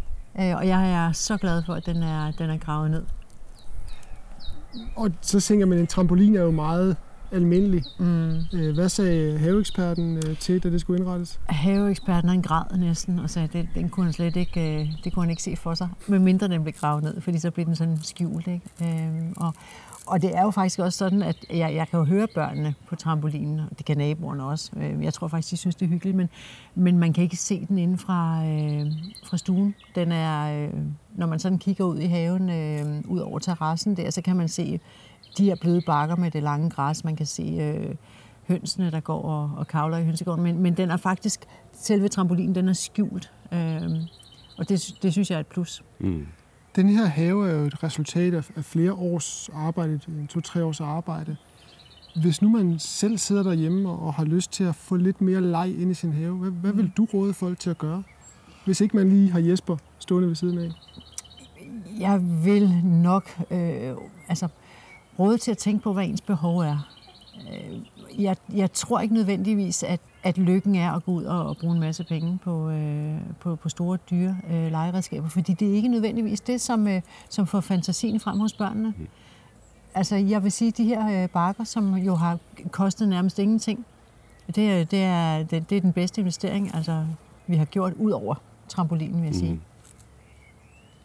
Øh, 0.41 0.57
og 0.57 0.69
jeg 0.69 0.93
er 0.93 1.13
så 1.13 1.37
glad 1.37 1.63
for, 1.67 1.75
at 1.75 1.87
den 1.87 1.97
er, 2.03 2.31
den 2.31 2.51
er 2.51 2.57
gravet 2.59 2.91
ned. 2.91 3.05
Og 4.97 5.11
så 5.21 5.41
tænker 5.41 5.67
man, 5.67 5.79
en 5.79 5.87
trampolin 5.87 6.37
er 6.37 6.43
jo 6.43 6.51
meget 6.51 6.97
almindelig. 7.33 7.85
Mm. 7.99 8.31
Øh, 8.55 8.75
Hvad 8.75 8.89
sagde 8.89 9.39
haveeksperten 9.39 10.17
øh, 10.17 10.37
til, 10.39 10.63
da 10.63 10.71
det 10.71 10.81
skulle 10.81 11.01
indrettes? 11.01 11.41
Haveeksperten 11.47 12.29
han 12.31 12.43
græd 12.43 12.79
næsten 12.79 13.19
og 13.19 13.31
sagde, 13.31 13.45
at 13.45 13.53
den, 13.53 13.69
den 13.75 13.89
kunne 13.89 14.05
han 14.05 14.13
slet 14.13 14.37
ikke, 14.37 14.81
øh, 14.81 14.89
det 15.05 15.13
kunne 15.13 15.23
han 15.23 15.31
ikke 15.31 15.43
se 15.43 15.57
for 15.57 15.75
sig, 15.75 15.89
medmindre 16.07 16.49
den 16.49 16.63
blev 16.63 16.75
gravet 16.75 17.03
ned, 17.03 17.21
fordi 17.21 17.39
så 17.39 17.51
blev 17.51 17.67
den 17.67 17.77
sådan 17.77 17.99
skjult. 18.03 18.47
Ikke? 18.47 18.63
Øhm, 18.83 19.33
og, 19.37 19.55
og 20.11 20.23
det 20.23 20.37
er 20.37 20.43
jo 20.43 20.51
faktisk 20.51 20.79
også 20.79 20.99
sådan, 20.99 21.23
at 21.23 21.37
jeg, 21.51 21.75
jeg 21.75 21.89
kan 21.89 21.99
jo 21.99 22.05
høre 22.05 22.27
børnene 22.35 22.75
på 22.89 22.97
trampolinen, 22.97 23.61
og 23.61 23.79
det 23.79 23.87
kan 23.87 23.99
naboerne 23.99 24.45
også. 24.45 24.71
Øh, 24.77 25.05
jeg 25.05 25.15
tror 25.15 25.29
faktisk, 25.29 25.51
de 25.51 25.57
synes, 25.57 25.75
det 25.75 25.85
er 25.85 25.89
hyggeligt, 25.89 26.17
men, 26.17 26.29
men 26.75 26.99
man 26.99 27.13
kan 27.13 27.25
ikke 27.25 27.37
se 27.37 27.67
den 27.67 27.79
inden 27.79 27.99
fra, 27.99 28.47
øh, 28.47 28.93
fra 29.25 29.37
stuen. 29.37 29.75
Den 29.95 30.13
er, 30.13 30.65
øh, 30.65 30.75
når 31.17 31.27
man 31.27 31.39
sådan 31.39 31.59
kigger 31.59 31.85
ud 31.85 31.99
i 31.99 32.07
haven, 32.07 32.51
øh, 32.51 33.11
ud 33.11 33.19
over 33.19 33.39
terrassen 33.39 33.97
der, 33.97 34.11
så 34.11 34.23
kan 34.23 34.37
man 34.37 34.49
se 34.49 34.81
de 35.39 35.45
her 35.45 35.57
bløde 35.61 35.83
bakker 35.87 36.17
med 36.17 36.31
det 36.31 36.43
lange 36.43 36.71
græs. 36.71 37.05
Man 37.05 37.17
kan 37.17 37.27
se 37.27 37.43
øh, 37.43 37.95
hønsene, 38.49 38.91
der 38.91 39.01
går 39.01 39.23
og, 39.23 39.51
og 39.57 39.67
kavler 39.67 39.99
i 39.99 40.05
hønsegården. 40.05 40.45
Men, 40.45 40.59
men 40.59 40.77
den 40.77 40.91
er 40.91 40.97
faktisk, 40.97 41.45
selve 41.73 42.09
trampolinen, 42.09 42.55
den 42.55 42.69
er 42.69 42.73
skjult. 42.73 43.33
Øh, 43.53 43.83
og 44.59 44.69
det, 44.69 44.95
det 45.03 45.13
synes 45.13 45.31
jeg 45.31 45.37
er 45.37 45.41
et 45.41 45.47
plus. 45.47 45.85
Mm. 45.99 46.27
Den 46.81 46.89
her 46.89 47.05
have 47.05 47.51
er 47.51 47.55
jo 47.55 47.67
et 47.67 47.83
resultat 47.83 48.35
af, 48.35 48.51
af 48.57 48.65
flere 48.65 48.93
års 48.93 49.51
arbejde, 49.53 50.01
to-tre 50.29 50.65
års 50.65 50.81
arbejde. 50.81 51.37
Hvis 52.23 52.43
nu 52.43 52.49
man 52.49 52.79
selv 52.79 53.19
sidder 53.19 53.43
derhjemme 53.43 53.91
og 53.91 54.15
har 54.15 54.25
lyst 54.25 54.53
til 54.53 54.65
at 54.65 54.75
få 54.75 54.97
lidt 54.97 55.21
mere 55.21 55.41
leg 55.41 55.81
ind 55.81 55.91
i 55.91 55.95
sin 55.95 56.13
have, 56.13 56.35
hvad, 56.35 56.51
hvad 56.51 56.73
vil 56.73 56.93
du 56.97 57.05
råde 57.15 57.35
folk 57.35 57.59
til 57.59 57.71
at 57.71 57.79
gøre? 57.79 58.03
Hvis 58.65 58.81
ikke 58.81 58.97
man 58.97 59.09
lige 59.09 59.31
har 59.31 59.39
Jesper 59.39 59.77
stående 59.99 60.29
ved 60.29 60.35
siden 60.35 60.59
af. 60.59 60.71
Jeg 61.99 62.21
vil 62.45 62.85
nok 62.85 63.31
øh, 63.51 63.95
altså, 64.29 64.49
råde 65.19 65.39
til 65.39 65.51
at 65.51 65.59
tænke 65.59 65.83
på, 65.83 65.93
hvad 65.93 66.05
ens 66.05 66.21
behov 66.21 66.59
er. 66.59 66.89
Øh, 68.15 68.23
jeg, 68.23 68.37
jeg 68.55 68.73
tror 68.73 69.01
ikke 69.01 69.15
nødvendigvis, 69.15 69.83
at, 69.83 70.01
at 70.23 70.39
lykken 70.39 70.75
er 70.75 70.93
at 70.93 71.05
gå 71.05 71.13
ud 71.13 71.25
og, 71.25 71.47
og 71.47 71.57
bruge 71.57 71.75
en 71.75 71.81
masse 71.81 72.05
penge 72.05 72.39
på, 72.45 72.71
øh, 72.71 73.15
på, 73.41 73.57
på 73.57 73.69
store, 73.69 73.99
dyre 74.11 74.37
øh, 74.51 74.71
legeredskaber, 74.71 75.29
fordi 75.29 75.53
det 75.53 75.71
er 75.71 75.75
ikke 75.75 75.89
nødvendigvis 75.89 76.41
det, 76.41 76.61
som, 76.61 76.89
øh, 76.89 77.01
som 77.29 77.47
får 77.47 77.61
fantasien 77.61 78.21
frem 78.21 78.39
hos 78.39 78.53
børnene. 78.53 78.95
Mm. 78.99 79.07
Altså, 79.95 80.17
jeg 80.17 80.43
vil 80.43 80.53
sige, 80.53 80.69
at 80.69 80.77
de 80.77 80.85
her 80.85 81.23
øh, 81.23 81.29
bakker, 81.29 81.65
som 81.65 81.95
jo 81.95 82.15
har 82.15 82.39
kostet 82.71 83.09
nærmest 83.09 83.39
ingenting, 83.39 83.87
det, 84.55 84.71
er, 84.71 84.85
det, 84.85 85.03
er, 85.03 85.43
det, 85.43 85.71
det 85.71 85.77
er 85.77 85.81
den 85.81 85.93
bedste 85.93 86.21
investering, 86.21 86.75
altså, 86.75 87.07
vi 87.47 87.57
har 87.57 87.65
gjort 87.65 87.93
ud 87.93 88.11
over 88.11 88.35
trampolinen, 88.69 89.21
vil 89.23 89.27
jeg 89.27 89.35
sige. 89.35 89.53
Mm. 89.53 89.61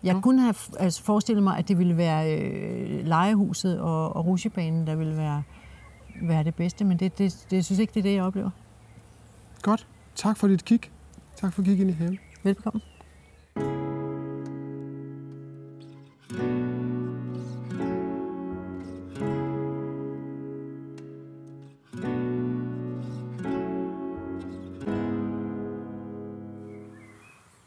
Jeg 0.04 0.16
kunne 0.22 0.42
have 0.42 0.56
altså, 0.80 1.04
forestillet 1.04 1.44
mig, 1.44 1.58
at 1.58 1.68
det 1.68 1.78
ville 1.78 1.98
være 1.98 2.40
øh, 2.40 3.06
legehuset 3.06 3.80
og, 3.80 4.16
og 4.16 4.26
rusjebanen, 4.26 4.88
der 4.88 4.96
ville 4.96 5.18
være, 5.18 5.44
være 6.22 6.43
det 6.43 6.55
bedste, 6.55 6.86
men 6.86 7.00
det, 7.00 7.17
det, 7.17 7.45
det, 7.50 7.55
jeg 7.55 7.65
synes 7.65 7.79
ikke, 7.79 7.93
det 7.93 8.00
er 8.00 8.03
det, 8.03 8.15
jeg 8.15 8.24
oplever. 8.24 8.50
Godt. 9.62 9.88
Tak 10.15 10.38
for 10.38 10.48
dit 10.48 10.65
kig. 10.65 10.81
Tak 11.36 11.53
for 11.53 11.62
at 11.62 11.65
kigge 11.65 11.81
ind 11.81 11.91
i 11.91 11.93
haven. 11.93 12.19
Velkommen. 12.43 12.81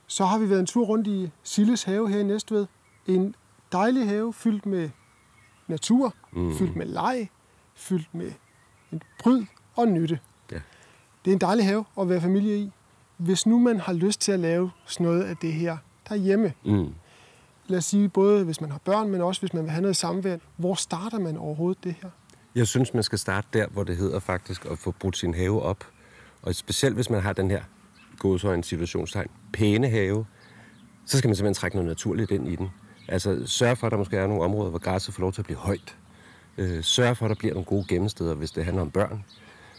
Så 0.07 0.25
har 0.25 0.39
vi 0.39 0.51
været 0.51 0.61
en 0.61 0.67
tur 0.67 0.85
rundt 0.85 1.07
i 1.07 1.31
Silles 1.43 1.85
have 1.85 2.09
her 2.09 2.19
i 2.19 2.23
Næstved. 2.23 2.67
En 3.07 3.35
dejlig 3.73 4.09
have 4.09 4.33
fyldt 4.33 4.67
med 4.67 4.91
natur, 5.69 6.15
mm. 6.33 6.55
fyldt 6.55 6.77
med 6.77 6.87
leg, 6.87 7.29
fyldt 7.79 8.15
med 8.15 8.33
en 8.93 9.03
pryd 9.21 9.45
og 9.77 9.89
nytte. 9.89 10.19
Ja. 10.53 10.61
Det 11.25 11.31
er 11.31 11.35
en 11.35 11.41
dejlig 11.41 11.65
have 11.65 11.85
at 12.01 12.09
være 12.09 12.21
familie 12.21 12.57
i. 12.59 12.73
Hvis 13.17 13.47
nu 13.47 13.59
man 13.59 13.81
har 13.81 13.93
lyst 13.93 14.21
til 14.21 14.33
at 14.33 14.41
lave 14.41 14.71
sådan 14.87 15.07
noget 15.07 15.23
af 15.23 15.37
det 15.37 15.53
her 15.53 15.77
derhjemme, 16.09 16.53
Mm. 16.65 16.95
lad 17.67 17.79
os 17.79 17.85
sige 17.85 18.09
både 18.09 18.45
hvis 18.45 18.61
man 18.61 18.71
har 18.71 18.79
børn, 18.85 19.11
men 19.11 19.21
også 19.21 19.41
hvis 19.41 19.53
man 19.55 19.63
vil 19.63 19.71
have 19.71 19.83
noget 19.83 19.97
samvær, 19.97 20.37
hvor 20.57 20.75
starter 20.75 21.19
man 21.19 21.37
overhovedet 21.37 21.85
det 21.85 21.95
her? 22.03 22.11
Jeg 22.55 22.67
synes, 22.67 22.95
man 22.95 23.03
skal 23.03 23.19
starte 23.19 23.49
der, 23.53 23.67
hvor 23.67 23.85
det 23.85 23.97
hedder 23.97 24.19
faktisk 24.21 24.65
at 24.65 24.79
få 24.79 24.91
brudt 24.91 25.17
sin 25.17 25.35
have 25.35 25.63
op. 25.63 25.85
Og 26.43 26.55
specielt 26.55 26.95
hvis 26.95 27.11
man 27.11 27.21
har 27.23 27.33
den 27.33 27.51
her 27.51 27.63
godsøjne 28.19 28.65
situationstegn, 28.65 29.29
pæne 29.53 29.89
have, 29.89 30.27
så 31.07 31.19
skal 31.19 31.29
man 31.29 31.37
simpelthen 31.37 31.55
trække 31.61 31.77
noget 31.77 31.89
naturligt 31.89 32.31
ind 32.31 32.49
i 32.49 32.57
den. 32.57 32.69
Altså 33.09 33.47
sørge 33.47 33.77
for, 33.77 33.87
at 33.87 33.91
der 33.91 33.99
måske 33.99 34.17
er 34.17 34.27
nogle 34.27 34.43
områder, 34.43 34.71
hvor 34.71 34.79
græsset 34.79 35.15
får 35.15 35.21
lov 35.21 35.33
til 35.33 35.41
at 35.41 35.45
blive 35.45 35.59
højt. 35.59 35.97
Øh, 36.59 36.85
sørge 36.85 37.15
for, 37.15 37.27
at 37.27 37.29
der 37.29 37.35
bliver 37.35 37.55
nogle 37.55 37.67
gode 37.67 37.85
gemmesteder, 37.89 38.35
hvis 38.35 38.51
det 38.51 38.65
handler 38.65 38.83
om 38.83 38.91
børn. 38.91 39.25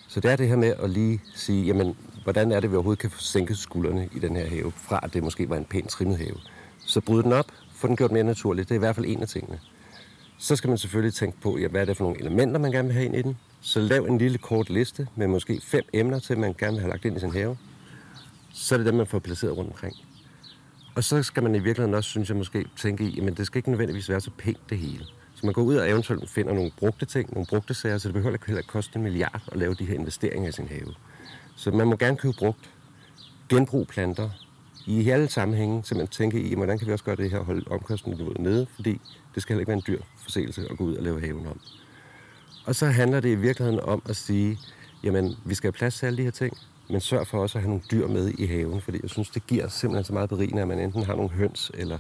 Så 0.08 0.20
det 0.20 0.32
er 0.32 0.36
det 0.36 0.48
her 0.48 0.56
med 0.56 0.74
at 0.80 0.90
lige 0.90 1.22
sige, 1.36 1.66
jamen, 1.66 1.96
hvordan 2.24 2.52
er 2.52 2.60
det, 2.60 2.72
vi 2.72 2.76
overhovedet 2.76 3.00
kan 3.00 3.12
sænke 3.18 3.56
skuldrene 3.56 4.10
i 4.16 4.20
den 4.20 4.36
her 4.36 4.48
have, 4.48 4.72
fra 4.72 5.00
at 5.04 5.14
det 5.14 5.24
måske 5.24 5.50
var 5.50 5.58
en 5.58 5.66
pænt 5.66 5.90
trimmet 5.90 6.18
have. 6.18 6.36
Så 6.86 7.02
bryd 7.02 7.24
den 7.24 7.34
op, 7.34 7.46
få 7.72 7.88
den 7.88 7.96
gjort 7.96 8.12
mere 8.12 8.24
naturligt. 8.24 8.70
Det 8.70 8.76
er 8.76 8.80
i 8.80 8.80
hvert 8.80 8.96
fald 8.96 9.06
en 9.06 9.22
af 9.22 9.28
tingene. 9.28 9.60
Så 10.38 10.56
skal 10.56 10.68
man 10.68 10.78
selvfølgelig 10.78 11.14
tænke 11.14 11.42
på, 11.42 11.58
ja, 11.58 11.68
hvad 11.68 11.82
er 11.82 11.86
det 11.86 11.98
for 11.98 12.04
nogle 12.04 12.20
elementer, 12.20 12.60
man 12.60 12.72
gerne 12.72 12.88
vil 12.88 12.94
have 12.94 13.06
ind 13.06 13.16
i 13.16 13.22
den. 13.22 13.38
Så 13.62 13.80
lav 13.80 14.06
en 14.06 14.18
lille 14.18 14.38
kort 14.38 14.70
liste 14.70 15.08
med 15.16 15.28
måske 15.28 15.62
fem 15.64 15.84
emner 15.94 16.20
til, 16.20 16.38
man 16.38 16.56
gerne 16.58 16.74
vil 16.74 16.82
have 16.82 16.92
lagt 16.92 17.06
ind 17.06 17.18
i 17.18 17.20
sin 17.20 17.32
have. 17.32 17.58
Så 18.54 18.76
er 18.76 18.78
det 18.78 18.86
dem, 18.86 18.96
man 18.96 19.08
får 19.08 19.20
placeret 19.20 19.58
rundt 19.58 19.72
omkring. 19.72 19.96
Og 20.96 21.04
så 21.04 21.24
skal 21.24 21.44
man 21.44 21.56
i 21.56 21.60
virkeligheden 21.60 21.94
også, 21.94 22.10
synes 22.10 22.30
jeg 22.30 22.38
måske, 22.38 22.66
tænke 22.78 23.04
i, 23.04 23.28
at 23.28 23.38
det 23.38 23.46
skal 23.46 23.60
ikke 23.60 23.70
nødvendigvis 23.70 24.10
være 24.10 24.22
så 24.22 24.32
pænt 24.38 24.70
det 24.70 24.78
hele. 24.78 25.06
Så 25.40 25.46
man 25.46 25.54
går 25.54 25.62
ud 25.62 25.76
og 25.76 25.90
eventuelt 25.90 26.30
finder 26.30 26.54
nogle 26.54 26.72
brugte 26.78 27.06
ting, 27.06 27.34
nogle 27.34 27.46
brugte 27.46 27.74
sager, 27.74 27.98
så 27.98 28.08
det 28.08 28.14
behøver 28.14 28.34
ikke 28.34 28.46
heller 28.46 28.62
koste 28.62 28.96
en 28.96 29.04
milliard 29.04 29.42
at 29.52 29.58
lave 29.58 29.74
de 29.74 29.86
her 29.86 29.96
investeringer 29.96 30.50
i 30.50 30.52
sin 30.52 30.68
have. 30.68 30.94
Så 31.56 31.72
man 31.72 31.88
må 31.88 31.96
gerne 31.96 32.18
købe 32.18 32.34
brugt, 32.38 32.70
genbrug 33.50 33.88
planter, 33.88 34.30
i 34.88 35.10
alle 35.10 35.30
sammenhænge, 35.30 35.84
så 35.84 35.96
man 35.96 36.08
tænker 36.08 36.40
i, 36.40 36.54
hvordan 36.56 36.78
kan 36.78 36.88
vi 36.88 36.92
også 36.92 37.06
gøre 37.06 37.16
det 37.16 37.32
her 37.32 37.38
og 37.38 37.46
holde 37.46 37.66
omkostningsniveauet 37.70 38.40
nede, 38.42 38.68
fordi 38.76 39.02
det 39.36 39.42
skal 39.42 39.54
heller 39.54 39.62
ikke 39.62 39.68
være 39.68 39.78
en 39.78 39.84
dyr 39.88 40.02
forseelse 40.18 40.68
at 40.72 40.78
gå 40.78 40.84
ud 40.84 40.96
og 40.96 41.04
lave 41.04 41.22
haven 41.22 41.48
om. 41.48 41.60
Og 42.66 42.76
så 42.76 42.86
handler 42.86 43.20
det 43.20 43.30
i 43.30 43.36
virkeligheden 43.36 43.80
om 43.80 44.02
at 44.10 44.16
sige, 44.16 44.60
jamen, 45.04 45.36
vi 45.46 45.56
skal 45.56 45.68
have 45.68 45.78
plads 45.78 46.00
til 46.00 46.06
alle 46.06 46.18
de 46.18 46.24
her 46.24 46.32
ting, 46.32 46.58
men 46.90 47.02
sørg 47.02 47.28
for 47.28 47.42
også 47.42 47.58
at 47.58 47.62
have 47.62 47.70
nogle 47.70 47.84
dyr 47.92 48.08
med 48.08 48.34
i 48.38 48.46
haven, 48.46 48.82
fordi 48.82 49.00
jeg 49.02 49.10
synes, 49.10 49.30
det 49.30 49.48
giver 49.48 49.68
simpelthen 49.68 50.04
så 50.04 50.14
meget 50.14 50.30
berigende, 50.30 50.62
at 50.62 50.68
man 50.68 50.80
enten 50.80 51.04
har 51.04 51.16
nogle 51.16 51.30
høns, 51.30 51.72
eller 51.74 52.00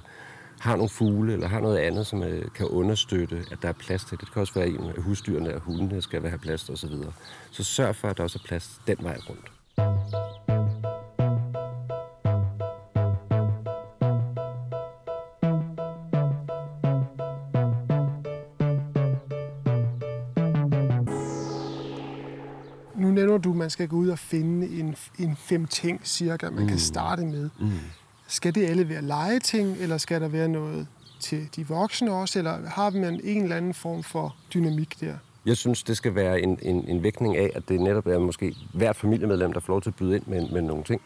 har 0.59 0.75
nogle 0.75 0.89
fugle, 0.89 1.33
eller 1.33 1.47
har 1.47 1.59
noget 1.59 1.77
andet, 1.77 2.07
som 2.07 2.23
øh, 2.23 2.51
kan 2.55 2.67
understøtte, 2.67 3.45
at 3.51 3.57
der 3.61 3.67
er 3.67 3.73
plads 3.73 4.03
til. 4.03 4.19
Det 4.19 4.33
kan 4.33 4.39
også 4.39 4.53
være 4.53 4.67
en 4.67 4.83
af 4.83 5.01
husdyrene 5.01 5.55
og 5.55 5.61
hundene 5.61 6.01
skal 6.01 6.21
have 6.27 6.39
plads 6.39 6.69
og 6.69 6.77
så 6.77 6.87
videre. 6.87 7.11
Så 7.51 7.63
sørg 7.63 7.95
for, 7.95 8.07
at 8.07 8.17
der 8.17 8.23
også 8.23 8.39
er 8.43 8.47
plads 8.47 8.81
den 8.87 8.97
vej 9.01 9.17
rundt. 9.29 9.51
Nu 22.95 23.11
nævner 23.11 23.37
du, 23.37 23.51
at 23.51 23.57
man 23.57 23.69
skal 23.69 23.87
gå 23.87 23.95
ud 23.95 24.09
og 24.09 24.19
finde 24.19 24.67
en, 24.67 24.95
en 25.19 25.35
fem 25.35 25.65
ting 25.65 26.01
cirka, 26.03 26.49
man 26.49 26.63
mm. 26.63 26.69
kan 26.69 26.79
starte 26.79 27.25
med. 27.25 27.49
Mm. 27.59 27.69
Skal 28.29 28.55
det 28.55 28.65
alle 28.65 28.89
være 28.89 29.01
legeting, 29.01 29.77
eller 29.79 29.97
skal 29.97 30.21
der 30.21 30.27
være 30.27 30.47
noget 30.47 30.87
til 31.19 31.49
de 31.55 31.67
voksne 31.67 32.13
også, 32.13 32.39
eller 32.39 32.69
har 32.69 32.89
man 32.89 33.21
en 33.23 33.43
eller 33.43 33.55
anden 33.55 33.73
form 33.73 34.03
for 34.03 34.35
dynamik 34.53 34.99
der? 34.99 35.13
Jeg 35.45 35.57
synes, 35.57 35.83
det 35.83 35.97
skal 35.97 36.15
være 36.15 36.41
en, 36.41 36.59
en, 36.61 36.87
en 36.87 37.03
vægtning 37.03 37.37
af, 37.37 37.51
at 37.55 37.69
det 37.69 37.81
netop 37.81 38.07
er 38.07 38.19
måske 38.19 38.55
hvert 38.73 38.95
familiemedlem, 38.95 39.53
der 39.53 39.59
får 39.59 39.73
lov 39.73 39.81
til 39.81 39.89
at 39.89 39.95
byde 39.95 40.15
ind 40.15 40.23
med, 40.27 40.49
med 40.49 40.61
nogle 40.61 40.83
ting. 40.83 41.01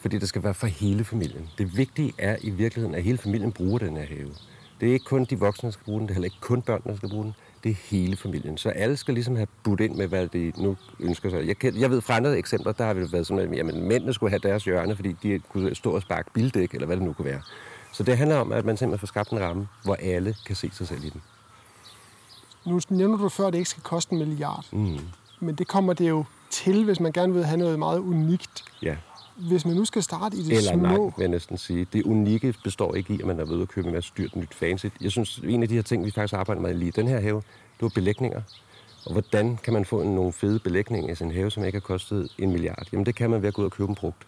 Fordi 0.00 0.18
det 0.18 0.28
skal 0.28 0.42
være 0.42 0.54
for 0.54 0.66
hele 0.66 1.04
familien. 1.04 1.48
Det 1.58 1.76
vigtige 1.76 2.12
er 2.18 2.36
i 2.40 2.50
virkeligheden, 2.50 2.94
at 2.94 3.02
hele 3.02 3.18
familien 3.18 3.52
bruger 3.52 3.78
den 3.78 3.96
her 3.96 4.06
have. 4.06 4.30
Det 4.80 4.88
er 4.88 4.92
ikke 4.92 5.04
kun 5.04 5.24
de 5.24 5.38
voksne, 5.38 5.66
der 5.66 5.72
skal 5.72 5.84
bruge 5.84 6.00
den, 6.00 6.08
det 6.08 6.12
er 6.12 6.14
heller 6.14 6.26
ikke 6.26 6.40
kun 6.40 6.62
børnene, 6.62 6.90
der 6.90 6.96
skal 6.96 7.08
bruge 7.08 7.24
den. 7.24 7.34
Det 7.64 7.70
er 7.70 7.74
hele 7.74 8.16
familien. 8.16 8.58
Så 8.58 8.68
alle 8.68 8.96
skal 8.96 9.14
ligesom 9.14 9.36
have 9.36 9.46
budt 9.62 9.80
ind 9.80 9.94
med, 9.94 10.06
hvad 10.06 10.28
de 10.28 10.52
nu 10.56 10.76
ønsker 11.00 11.30
sig. 11.30 11.46
Jeg, 11.46 11.58
kan, 11.58 11.76
jeg 11.76 11.90
ved 11.90 12.00
fra 12.00 12.16
andre 12.16 12.38
eksempler, 12.38 12.72
der 12.72 12.84
har 12.84 12.92
det 12.92 13.12
været 13.12 13.26
sådan, 13.26 13.52
at 13.52 13.56
jamen, 13.56 13.82
mændene 13.82 14.12
skulle 14.12 14.30
have 14.30 14.40
deres 14.42 14.64
hjørne, 14.64 14.96
fordi 14.96 15.12
de 15.22 15.38
kunne 15.38 15.74
stå 15.74 15.90
og 15.90 16.02
sparke 16.02 16.30
bildæk, 16.34 16.74
eller 16.74 16.86
hvad 16.86 16.96
det 16.96 17.04
nu 17.04 17.12
kunne 17.12 17.24
være. 17.24 17.40
Så 17.92 18.02
det 18.02 18.18
handler 18.18 18.36
om, 18.36 18.52
at 18.52 18.64
man 18.64 18.76
simpelthen 18.76 18.98
får 19.00 19.06
skabt 19.06 19.30
en 19.30 19.40
ramme, 19.40 19.68
hvor 19.84 19.94
alle 19.94 20.36
kan 20.46 20.56
se 20.56 20.70
sig 20.72 20.88
selv 20.88 21.04
i 21.04 21.10
den. 21.10 21.22
Nu 22.66 22.80
nævner 22.88 23.16
du 23.16 23.28
før, 23.28 23.46
at 23.46 23.52
det 23.52 23.58
ikke 23.58 23.70
skal 23.70 23.82
koste 23.82 24.12
en 24.12 24.18
milliard. 24.18 24.66
Mm. 24.72 24.98
Men 25.40 25.54
det 25.54 25.68
kommer 25.68 25.92
det 25.92 26.08
jo 26.08 26.24
til, 26.50 26.84
hvis 26.84 27.00
man 27.00 27.12
gerne 27.12 27.32
vil 27.32 27.44
have 27.44 27.56
noget 27.56 27.78
meget 27.78 27.98
unikt. 27.98 28.64
Ja. 28.82 28.96
Hvis 29.48 29.64
man 29.64 29.74
nu 29.74 29.84
skal 29.84 30.02
starte 30.02 30.36
i 30.36 30.42
det 30.42 30.56
Eller 30.56 30.76
nej, 30.76 30.94
små... 30.94 31.04
vil 31.16 31.22
jeg 31.22 31.28
næsten 31.28 31.58
sige. 31.58 31.86
Det 31.92 32.02
unikke 32.02 32.54
består 32.64 32.94
ikke 32.94 33.14
i, 33.14 33.20
at 33.20 33.26
man 33.26 33.40
er 33.40 33.44
ved 33.44 33.62
at 33.62 33.68
købe 33.68 33.86
en 33.86 33.94
masse 33.94 34.12
dyrt 34.18 34.36
nyt 34.36 34.54
fancy. 34.54 34.86
Jeg 35.00 35.10
synes, 35.10 35.38
en 35.38 35.62
af 35.62 35.68
de 35.68 35.74
her 35.74 35.82
ting, 35.82 36.04
vi 36.04 36.10
faktisk 36.10 36.34
arbejder 36.34 36.62
med 36.62 36.74
lige 36.74 36.88
i 36.88 36.90
den 36.90 37.08
her 37.08 37.20
have, 37.20 37.36
det 37.36 37.82
var 37.82 37.88
belægninger. 37.88 38.42
Og 39.06 39.12
hvordan 39.12 39.56
kan 39.56 39.72
man 39.72 39.84
få 39.84 40.02
en, 40.02 40.14
nogle 40.14 40.32
fede 40.32 40.58
belægninger 40.58 41.12
i 41.12 41.14
sin 41.14 41.30
have, 41.30 41.50
som 41.50 41.64
ikke 41.64 41.76
har 41.76 41.80
kostet 41.80 42.28
en 42.38 42.50
milliard? 42.50 42.86
Jamen 42.92 43.06
det 43.06 43.14
kan 43.14 43.30
man 43.30 43.42
ved 43.42 43.48
at 43.48 43.54
gå 43.54 43.62
ud 43.62 43.66
og 43.66 43.72
købe 43.72 43.86
dem 43.86 43.94
brugt. 43.94 44.26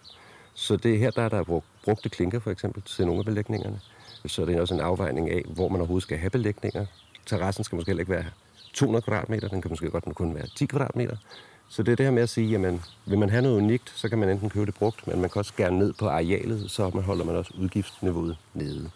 Så 0.53 0.75
det 0.75 0.93
er 0.93 0.97
her, 0.97 1.11
der 1.11 1.21
er 1.21 1.29
der 1.29 1.43
brugt, 1.43 1.65
brugte 1.83 2.09
klinker 2.09 2.39
for 2.39 2.51
eksempel 2.51 2.81
til 2.81 3.05
nogle 3.05 3.19
af 3.19 3.25
belægningerne. 3.25 3.79
Så 4.25 4.41
er 4.41 4.45
det 4.45 4.59
også 4.59 4.73
en 4.73 4.79
afvejning 4.79 5.31
af, 5.31 5.43
hvor 5.47 5.69
man 5.69 5.81
overhovedet 5.81 6.03
skal 6.03 6.17
have 6.17 6.29
belægninger. 6.29 6.85
Terrassen 7.25 7.63
skal 7.63 7.75
måske 7.75 7.89
heller 7.89 8.01
ikke 8.01 8.11
være 8.11 8.25
200 8.73 9.01
kvadratmeter, 9.01 9.47
den 9.47 9.61
kan 9.61 9.71
måske 9.71 9.89
godt 9.89 10.15
kun 10.15 10.35
være 10.35 10.47
10 10.55 10.65
kvadratmeter. 10.65 11.17
Så 11.75 11.83
det 11.83 11.91
er 11.91 11.95
det 11.95 12.05
her 12.05 12.11
med 12.11 12.23
at 12.23 12.29
sige, 12.29 12.49
jamen, 12.49 12.81
vil 13.05 13.17
man 13.17 13.29
have 13.29 13.41
noget 13.41 13.57
unikt, 13.57 13.93
så 13.95 14.09
kan 14.09 14.17
man 14.17 14.29
enten 14.29 14.49
købe 14.49 14.65
det 14.65 14.73
brugt, 14.75 15.07
men 15.07 15.21
man 15.21 15.29
kan 15.29 15.39
også 15.39 15.53
gerne 15.57 15.79
ned 15.79 15.93
på 15.93 16.07
arealet, 16.07 16.71
så 16.71 16.91
man 16.93 17.03
holder 17.03 17.25
man 17.25 17.35
også 17.35 17.53
udgiftsniveauet 17.59 18.37
nede. 18.53 18.89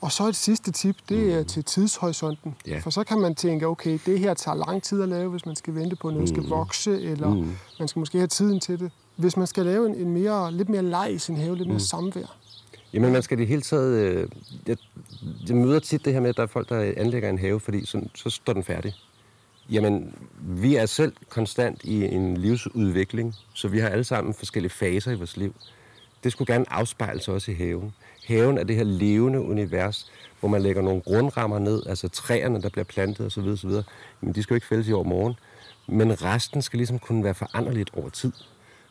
Og 0.00 0.12
så 0.12 0.28
et 0.28 0.36
sidste 0.36 0.72
tip, 0.72 0.96
det 1.08 1.34
er 1.34 1.42
til 1.42 1.64
tidshorisonten. 1.64 2.54
Ja. 2.66 2.78
For 2.78 2.90
så 2.90 3.04
kan 3.04 3.20
man 3.20 3.34
tænke, 3.34 3.66
okay, 3.66 3.98
det 4.06 4.18
her 4.18 4.34
tager 4.34 4.54
lang 4.66 4.82
tid 4.82 5.02
at 5.02 5.08
lave, 5.08 5.30
hvis 5.30 5.46
man 5.46 5.56
skal 5.56 5.74
vente 5.74 5.96
på, 5.96 6.08
at 6.08 6.14
noget 6.14 6.28
skal 6.28 6.42
vokse, 6.42 7.02
eller 7.02 7.34
Mm. 7.34 7.52
man 7.78 7.88
skal 7.88 8.00
måske 8.00 8.18
have 8.18 8.26
tiden 8.28 8.60
til 8.60 8.80
det. 8.80 8.90
Hvis 9.16 9.36
man 9.36 9.46
skal 9.46 9.64
lave 9.64 9.86
en, 9.88 9.94
en 9.94 10.10
mere, 10.10 10.52
lidt 10.52 10.68
mere 10.68 10.82
leg 10.82 11.12
i 11.14 11.18
sin 11.18 11.36
have, 11.36 11.56
lidt 11.56 11.68
mere 11.68 11.80
samvær. 11.80 12.36
Jamen, 12.92 13.12
man 13.12 13.22
skal 13.22 13.38
det 13.38 13.46
hele 13.46 13.62
taget... 13.62 13.98
Øh, 13.98 14.28
jeg, 14.66 14.76
jeg 15.48 15.56
møder 15.56 15.80
tit 15.80 16.04
det 16.04 16.12
her 16.12 16.20
med, 16.20 16.28
at 16.30 16.36
der 16.36 16.42
er 16.42 16.46
folk, 16.46 16.68
der 16.68 16.92
anlægger 16.96 17.30
en 17.30 17.38
have, 17.38 17.60
fordi 17.60 17.86
så, 17.86 18.00
så 18.14 18.30
står 18.30 18.52
den 18.52 18.62
færdig. 18.62 18.94
Jamen, 19.70 20.14
vi 20.40 20.76
er 20.76 20.86
selv 20.86 21.12
konstant 21.28 21.84
i 21.84 22.04
en 22.04 22.36
livsudvikling, 22.36 23.34
så 23.54 23.68
vi 23.68 23.78
har 23.78 23.88
alle 23.88 24.04
sammen 24.04 24.34
forskellige 24.34 24.70
faser 24.70 25.10
i 25.10 25.14
vores 25.14 25.36
liv. 25.36 25.54
Det 26.24 26.32
skulle 26.32 26.54
gerne 26.54 26.72
afspejle 26.72 27.20
sig 27.20 27.34
også 27.34 27.50
i 27.50 27.54
haven. 27.54 27.94
Haven 28.26 28.58
er 28.58 28.64
det 28.64 28.76
her 28.76 28.84
levende 28.84 29.40
univers, 29.40 30.12
hvor 30.40 30.48
man 30.48 30.62
lægger 30.62 30.82
nogle 30.82 31.00
grundrammer 31.00 31.58
ned, 31.58 31.82
altså 31.86 32.08
træerne, 32.08 32.62
der 32.62 32.68
bliver 32.68 32.84
plantet 32.84 33.26
osv. 33.26 33.46
osv. 33.48 33.70
Men 34.20 34.34
de 34.34 34.42
skal 34.42 34.54
jo 34.54 34.56
ikke 34.56 34.66
fældes 34.66 34.88
i 34.88 34.92
overmorgen. 34.92 35.34
Men 35.86 36.22
resten 36.22 36.62
skal 36.62 36.76
ligesom 36.76 36.98
kunne 36.98 37.24
være 37.24 37.34
foranderligt 37.34 37.90
over 37.94 38.08
tid. 38.08 38.32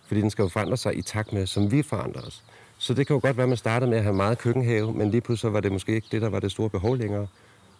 Fordi 0.07 0.21
den 0.21 0.29
skal 0.29 0.43
jo 0.43 0.49
forandre 0.49 0.77
sig 0.77 0.97
i 0.97 1.01
takt 1.01 1.33
med, 1.33 1.47
som 1.47 1.71
vi 1.71 1.81
forandrer 1.81 2.21
os. 2.21 2.43
Så 2.77 2.93
det 2.93 3.07
kan 3.07 3.13
jo 3.13 3.19
godt 3.23 3.37
være, 3.37 3.43
at 3.43 3.49
man 3.49 3.57
startede 3.57 3.89
med 3.89 3.97
at 3.97 4.03
have 4.03 4.15
meget 4.15 4.37
køkkenhave, 4.37 4.93
men 4.93 5.11
lige 5.11 5.21
pludselig 5.21 5.53
var 5.53 5.59
det 5.59 5.71
måske 5.71 5.95
ikke 5.95 6.07
det, 6.11 6.21
der 6.21 6.29
var 6.29 6.39
det 6.39 6.51
store 6.51 6.69
behov 6.69 6.97
længere. 6.97 7.27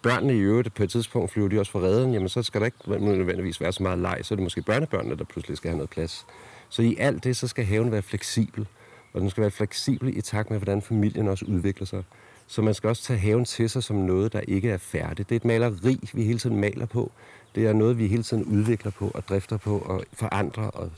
Børnene 0.02 0.34
i 0.36 0.38
øvrigt, 0.38 0.74
på 0.74 0.82
et 0.82 0.90
tidspunkt 0.90 1.30
flyver 1.30 1.48
de 1.48 1.60
også 1.60 1.72
fra 1.72 1.78
redden, 1.80 2.12
jamen 2.12 2.28
så 2.28 2.42
skal 2.42 2.60
der 2.60 2.64
ikke 2.64 2.78
nødvendigvis 2.86 3.60
være 3.60 3.72
så 3.72 3.82
meget 3.82 3.98
leg, 3.98 4.18
så 4.22 4.34
er 4.34 4.36
det 4.36 4.42
måske 4.42 4.62
børnebørnene, 4.62 5.16
der 5.16 5.24
pludselig 5.24 5.56
skal 5.56 5.70
have 5.70 5.76
noget 5.76 5.90
plads. 5.90 6.26
Så 6.68 6.82
i 6.82 6.96
alt 6.98 7.24
det, 7.24 7.36
så 7.36 7.48
skal 7.48 7.64
haven 7.64 7.92
være 7.92 8.02
fleksibel, 8.02 8.66
og 9.12 9.20
den 9.20 9.30
skal 9.30 9.40
være 9.40 9.50
fleksibel 9.50 10.16
i 10.16 10.20
takt 10.20 10.50
med, 10.50 10.58
hvordan 10.58 10.82
familien 10.82 11.28
også 11.28 11.44
udvikler 11.44 11.86
sig. 11.86 12.02
Så 12.46 12.62
man 12.62 12.74
skal 12.74 12.88
også 12.88 13.02
tage 13.02 13.18
haven 13.18 13.44
til 13.44 13.70
sig 13.70 13.82
som 13.82 13.96
noget, 13.96 14.32
der 14.32 14.40
ikke 14.40 14.70
er 14.70 14.78
færdigt. 14.78 15.28
Det 15.28 15.34
er 15.34 15.36
et 15.36 15.44
maleri, 15.44 16.10
vi 16.12 16.22
hele 16.22 16.38
tiden 16.38 16.60
maler 16.60 16.86
på. 16.86 17.12
Det 17.54 17.66
er 17.66 17.72
noget, 17.72 17.98
vi 17.98 18.06
hele 18.06 18.22
tiden 18.22 18.44
udvikler 18.44 18.90
på 18.90 19.10
og 19.14 19.28
drifter 19.28 19.56
på 19.56 19.78
og 19.78 20.04
forandrer 20.12 20.66
og 20.66 20.90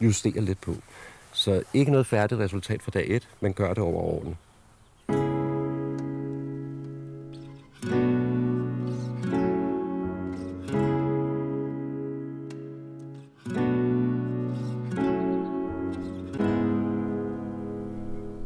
justerer 0.00 0.40
lidt 0.40 0.60
på. 0.60 0.74
Så 1.32 1.62
ikke 1.74 1.90
noget 1.90 2.06
færdigt 2.06 2.40
resultat 2.40 2.82
fra 2.82 2.90
dag 2.90 3.06
1, 3.08 3.28
men 3.40 3.52
gør 3.52 3.68
det 3.68 3.78
over 3.78 4.02
årene. 4.02 4.36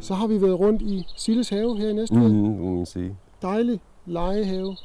Så 0.06 0.14
har 0.14 0.26
vi 0.26 0.42
været 0.42 0.58
rundt 0.60 0.82
i 0.82 1.04
Silles 1.16 1.48
have 1.48 1.76
her 1.78 1.88
i 1.88 1.92
næste 1.92 2.14
uge. 2.16 2.28
Mm, 2.28 2.58
må 2.58 2.70
man 2.70 2.86
sige. 2.86 3.16
Dejlig 3.42 3.80
legehave. 4.06 4.76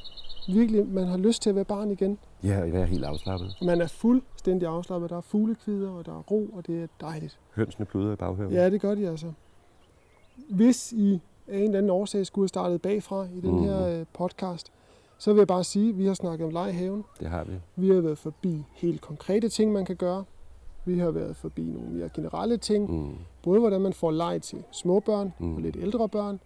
Virkelig, 0.48 0.86
man 0.86 1.06
har 1.06 1.16
lyst 1.16 1.42
til 1.42 1.50
at 1.50 1.56
være 1.56 1.64
barn 1.64 1.90
igen. 1.90 2.18
Ja, 2.44 2.58
jeg 2.58 2.80
er 2.80 2.84
helt 2.84 3.04
afslappet. 3.04 3.56
Man 3.62 3.80
er 3.80 3.86
fuldstændig 3.86 4.68
afslappet. 4.68 5.10
Der 5.10 5.16
er 5.16 5.20
fuglekvider, 5.20 5.90
og 5.90 6.06
der 6.06 6.12
er 6.12 6.22
ro, 6.30 6.46
og 6.52 6.66
det 6.66 6.82
er 6.82 6.86
dejligt. 7.00 7.38
Hønsene 7.54 7.86
pluder 7.86 8.12
i 8.12 8.16
baghaven. 8.16 8.52
Ja, 8.52 8.70
det 8.70 8.80
gør 8.80 8.94
de 8.94 9.08
altså. 9.08 9.26
Hvis 10.50 10.92
I 10.92 11.20
af 11.48 11.56
en 11.58 11.62
eller 11.64 11.78
anden 11.78 11.90
årsag 11.90 12.26
skulle 12.26 12.42
have 12.42 12.48
startet 12.48 12.82
bagfra 12.82 13.26
i 13.34 13.40
den 13.40 13.50
Mhm. 13.54 13.64
her 13.64 13.86
øh, 14.00 14.06
podcast, 14.14 14.72
så 15.18 15.32
vil 15.32 15.40
jeg 15.40 15.46
bare 15.46 15.64
sige, 15.64 15.88
at 15.88 15.98
vi 15.98 16.06
har 16.06 16.14
snakket 16.14 16.44
om 16.46 16.50
legehaven. 16.52 17.04
Det 17.20 17.28
har 17.28 17.44
vi. 17.44 17.52
Vi 17.76 17.88
har 17.88 18.00
været 18.00 18.18
forbi 18.18 18.64
helt 18.72 19.00
konkrete 19.00 19.48
ting, 19.48 19.72
man 19.72 19.84
kan 19.84 19.96
gøre. 19.96 20.24
Vi 20.84 20.98
har 20.98 21.10
været 21.10 21.36
forbi 21.36 21.62
nogle 21.62 21.88
mere 21.90 22.08
generelle 22.14 22.56
ting. 22.56 22.90
Mm. 22.90 23.14
Både 23.42 23.60
hvordan 23.60 23.80
man 23.80 23.92
får 23.92 24.10
leg 24.10 24.42
til 24.42 24.62
små 24.72 25.00
børn 25.00 25.32
Mm. 25.38 25.54
og 25.54 25.60
lidt 25.62 25.76
ældre 25.76 26.08
børn, 26.08 26.40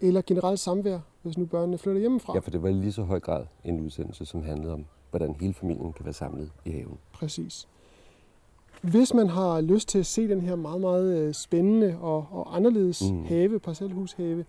eller 0.00 0.22
generelt 0.26 0.60
samvær, 0.60 0.98
hvis 1.22 1.38
nu 1.38 1.44
børnene 1.46 1.78
flytter 1.78 2.00
hjemmefra. 2.00 2.34
Ja, 2.34 2.38
for 2.40 2.50
det 2.50 2.62
var 2.62 2.70
lige 2.70 2.92
så 2.92 3.02
høj 3.02 3.20
grad 3.20 3.44
en 3.64 3.80
udsendelse, 3.80 4.24
som 4.24 4.42
handlede 4.42 4.72
om, 4.72 4.84
hvordan 5.10 5.34
hele 5.40 5.54
familien 5.54 5.92
kan 5.92 6.04
være 6.04 6.14
samlet 6.14 6.50
i 6.64 6.70
haven. 6.70 6.98
Præcis. 7.12 7.68
Hvis 8.82 9.14
man 9.14 9.28
har 9.28 9.60
lyst 9.60 9.88
til 9.88 9.98
at 9.98 10.06
se 10.06 10.28
den 10.28 10.40
her 10.40 10.56
meget, 10.56 10.80
meget 10.80 11.18
øh, 11.18 11.34
spændende 11.34 11.98
og, 12.00 12.26
og 12.30 12.56
anderledes 12.56 13.02
Mm. 13.10 13.24
have, 13.24 13.58
parcelhushave, 13.58 14.44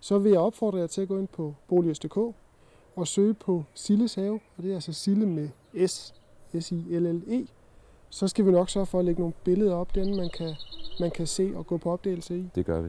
så 0.00 0.18
vil 0.18 0.32
jeg 0.32 0.40
opfordre 0.40 0.78
jer 0.78 0.86
til 0.86 1.00
at 1.02 1.08
gå 1.08 1.18
ind 1.18 1.28
på 1.28 1.54
boligs.dk 1.68 2.16
og 2.96 3.06
søge 3.06 3.34
på 3.34 3.64
Silles 3.74 4.14
have, 4.14 4.40
og 4.56 4.62
det 4.62 4.70
er 4.70 4.74
altså 4.74 4.92
Sille 4.92 5.26
med 5.26 5.48
S, 5.88 6.14
S-I-L-L-E. 6.60 7.46
Så 8.16 8.28
skal 8.28 8.46
vi 8.46 8.50
nok 8.50 8.70
sørge 8.70 8.86
for 8.86 8.98
at 8.98 9.04
lægge 9.04 9.20
nogle 9.20 9.34
billeder 9.44 9.74
op, 9.74 9.94
den 9.94 10.16
man 10.16 10.30
kan, 10.30 10.54
man 11.00 11.10
kan 11.10 11.26
se 11.26 11.52
og 11.56 11.66
gå 11.66 11.76
på 11.76 11.90
opdagelse 11.92 12.38
i. 12.38 12.48
Det 12.54 12.66
gør 12.66 12.80
vi. 12.80 12.88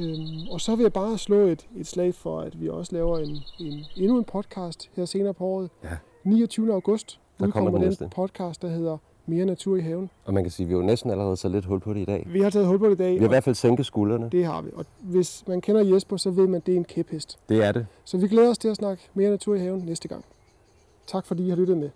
Øhm, 0.00 0.48
og 0.50 0.60
så 0.60 0.76
vil 0.76 0.82
jeg 0.82 0.92
bare 0.92 1.18
slå 1.18 1.36
et, 1.36 1.66
et 1.76 1.86
slag 1.86 2.14
for, 2.14 2.40
at 2.40 2.60
vi 2.60 2.68
også 2.68 2.92
laver 2.94 3.18
en, 3.18 3.36
en, 3.60 3.84
endnu 3.96 4.18
en 4.18 4.24
podcast 4.24 4.90
her 4.96 5.04
senere 5.04 5.34
på 5.34 5.44
året. 5.44 5.70
Ja. 5.84 5.88
29. 6.24 6.72
august 6.72 7.08
Der 7.10 7.18
kommer 7.38 7.46
udkommer 7.46 7.70
den 7.70 7.80
den 7.80 7.88
næste. 7.88 8.08
podcast, 8.14 8.62
der 8.62 8.68
hedder 8.68 8.98
Mere 9.26 9.44
Natur 9.44 9.76
i 9.76 9.80
Haven. 9.80 10.10
Og 10.24 10.34
man 10.34 10.44
kan 10.44 10.50
sige, 10.50 10.64
at 10.64 10.68
vi 10.68 10.74
har 10.74 10.80
jo 10.80 10.86
næsten 10.86 11.10
allerede 11.10 11.36
så 11.36 11.48
lidt 11.48 11.64
hul 11.64 11.80
på 11.80 11.94
det 11.94 12.00
i 12.00 12.04
dag. 12.04 12.26
Vi 12.32 12.40
har 12.40 12.50
taget 12.50 12.66
hul 12.66 12.78
på 12.78 12.86
det 12.86 12.92
i 12.94 12.96
dag, 12.96 13.12
Vi 13.14 13.18
har 13.18 13.24
i 13.24 13.28
hvert 13.28 13.44
fald 13.44 13.54
sænket 13.54 13.86
skuldrene. 13.86 14.28
det 14.32 14.44
har 14.44 14.62
vi. 14.62 14.70
Og 14.74 14.84
hvis 15.00 15.44
man 15.46 15.60
kender 15.60 15.94
Jesper, 15.94 16.16
så 16.16 16.30
ved 16.30 16.46
man, 16.46 16.54
at 16.54 16.66
det 16.66 16.72
er 16.72 16.76
en 16.78 16.84
kæphest. 16.84 17.38
Det 17.48 17.64
er 17.64 17.72
det. 17.72 17.86
Så 18.04 18.18
vi 18.18 18.28
glæder 18.28 18.50
os 18.50 18.58
til 18.58 18.68
at 18.68 18.76
snakke 18.76 19.02
mere 19.14 19.30
natur 19.30 19.54
i 19.54 19.58
haven 19.58 19.80
næste 19.80 20.08
gang. 20.08 20.24
Tak 21.06 21.26
fordi 21.26 21.46
I 21.46 21.48
har 21.48 21.56
lyttet 21.56 21.76
med. 21.78 21.90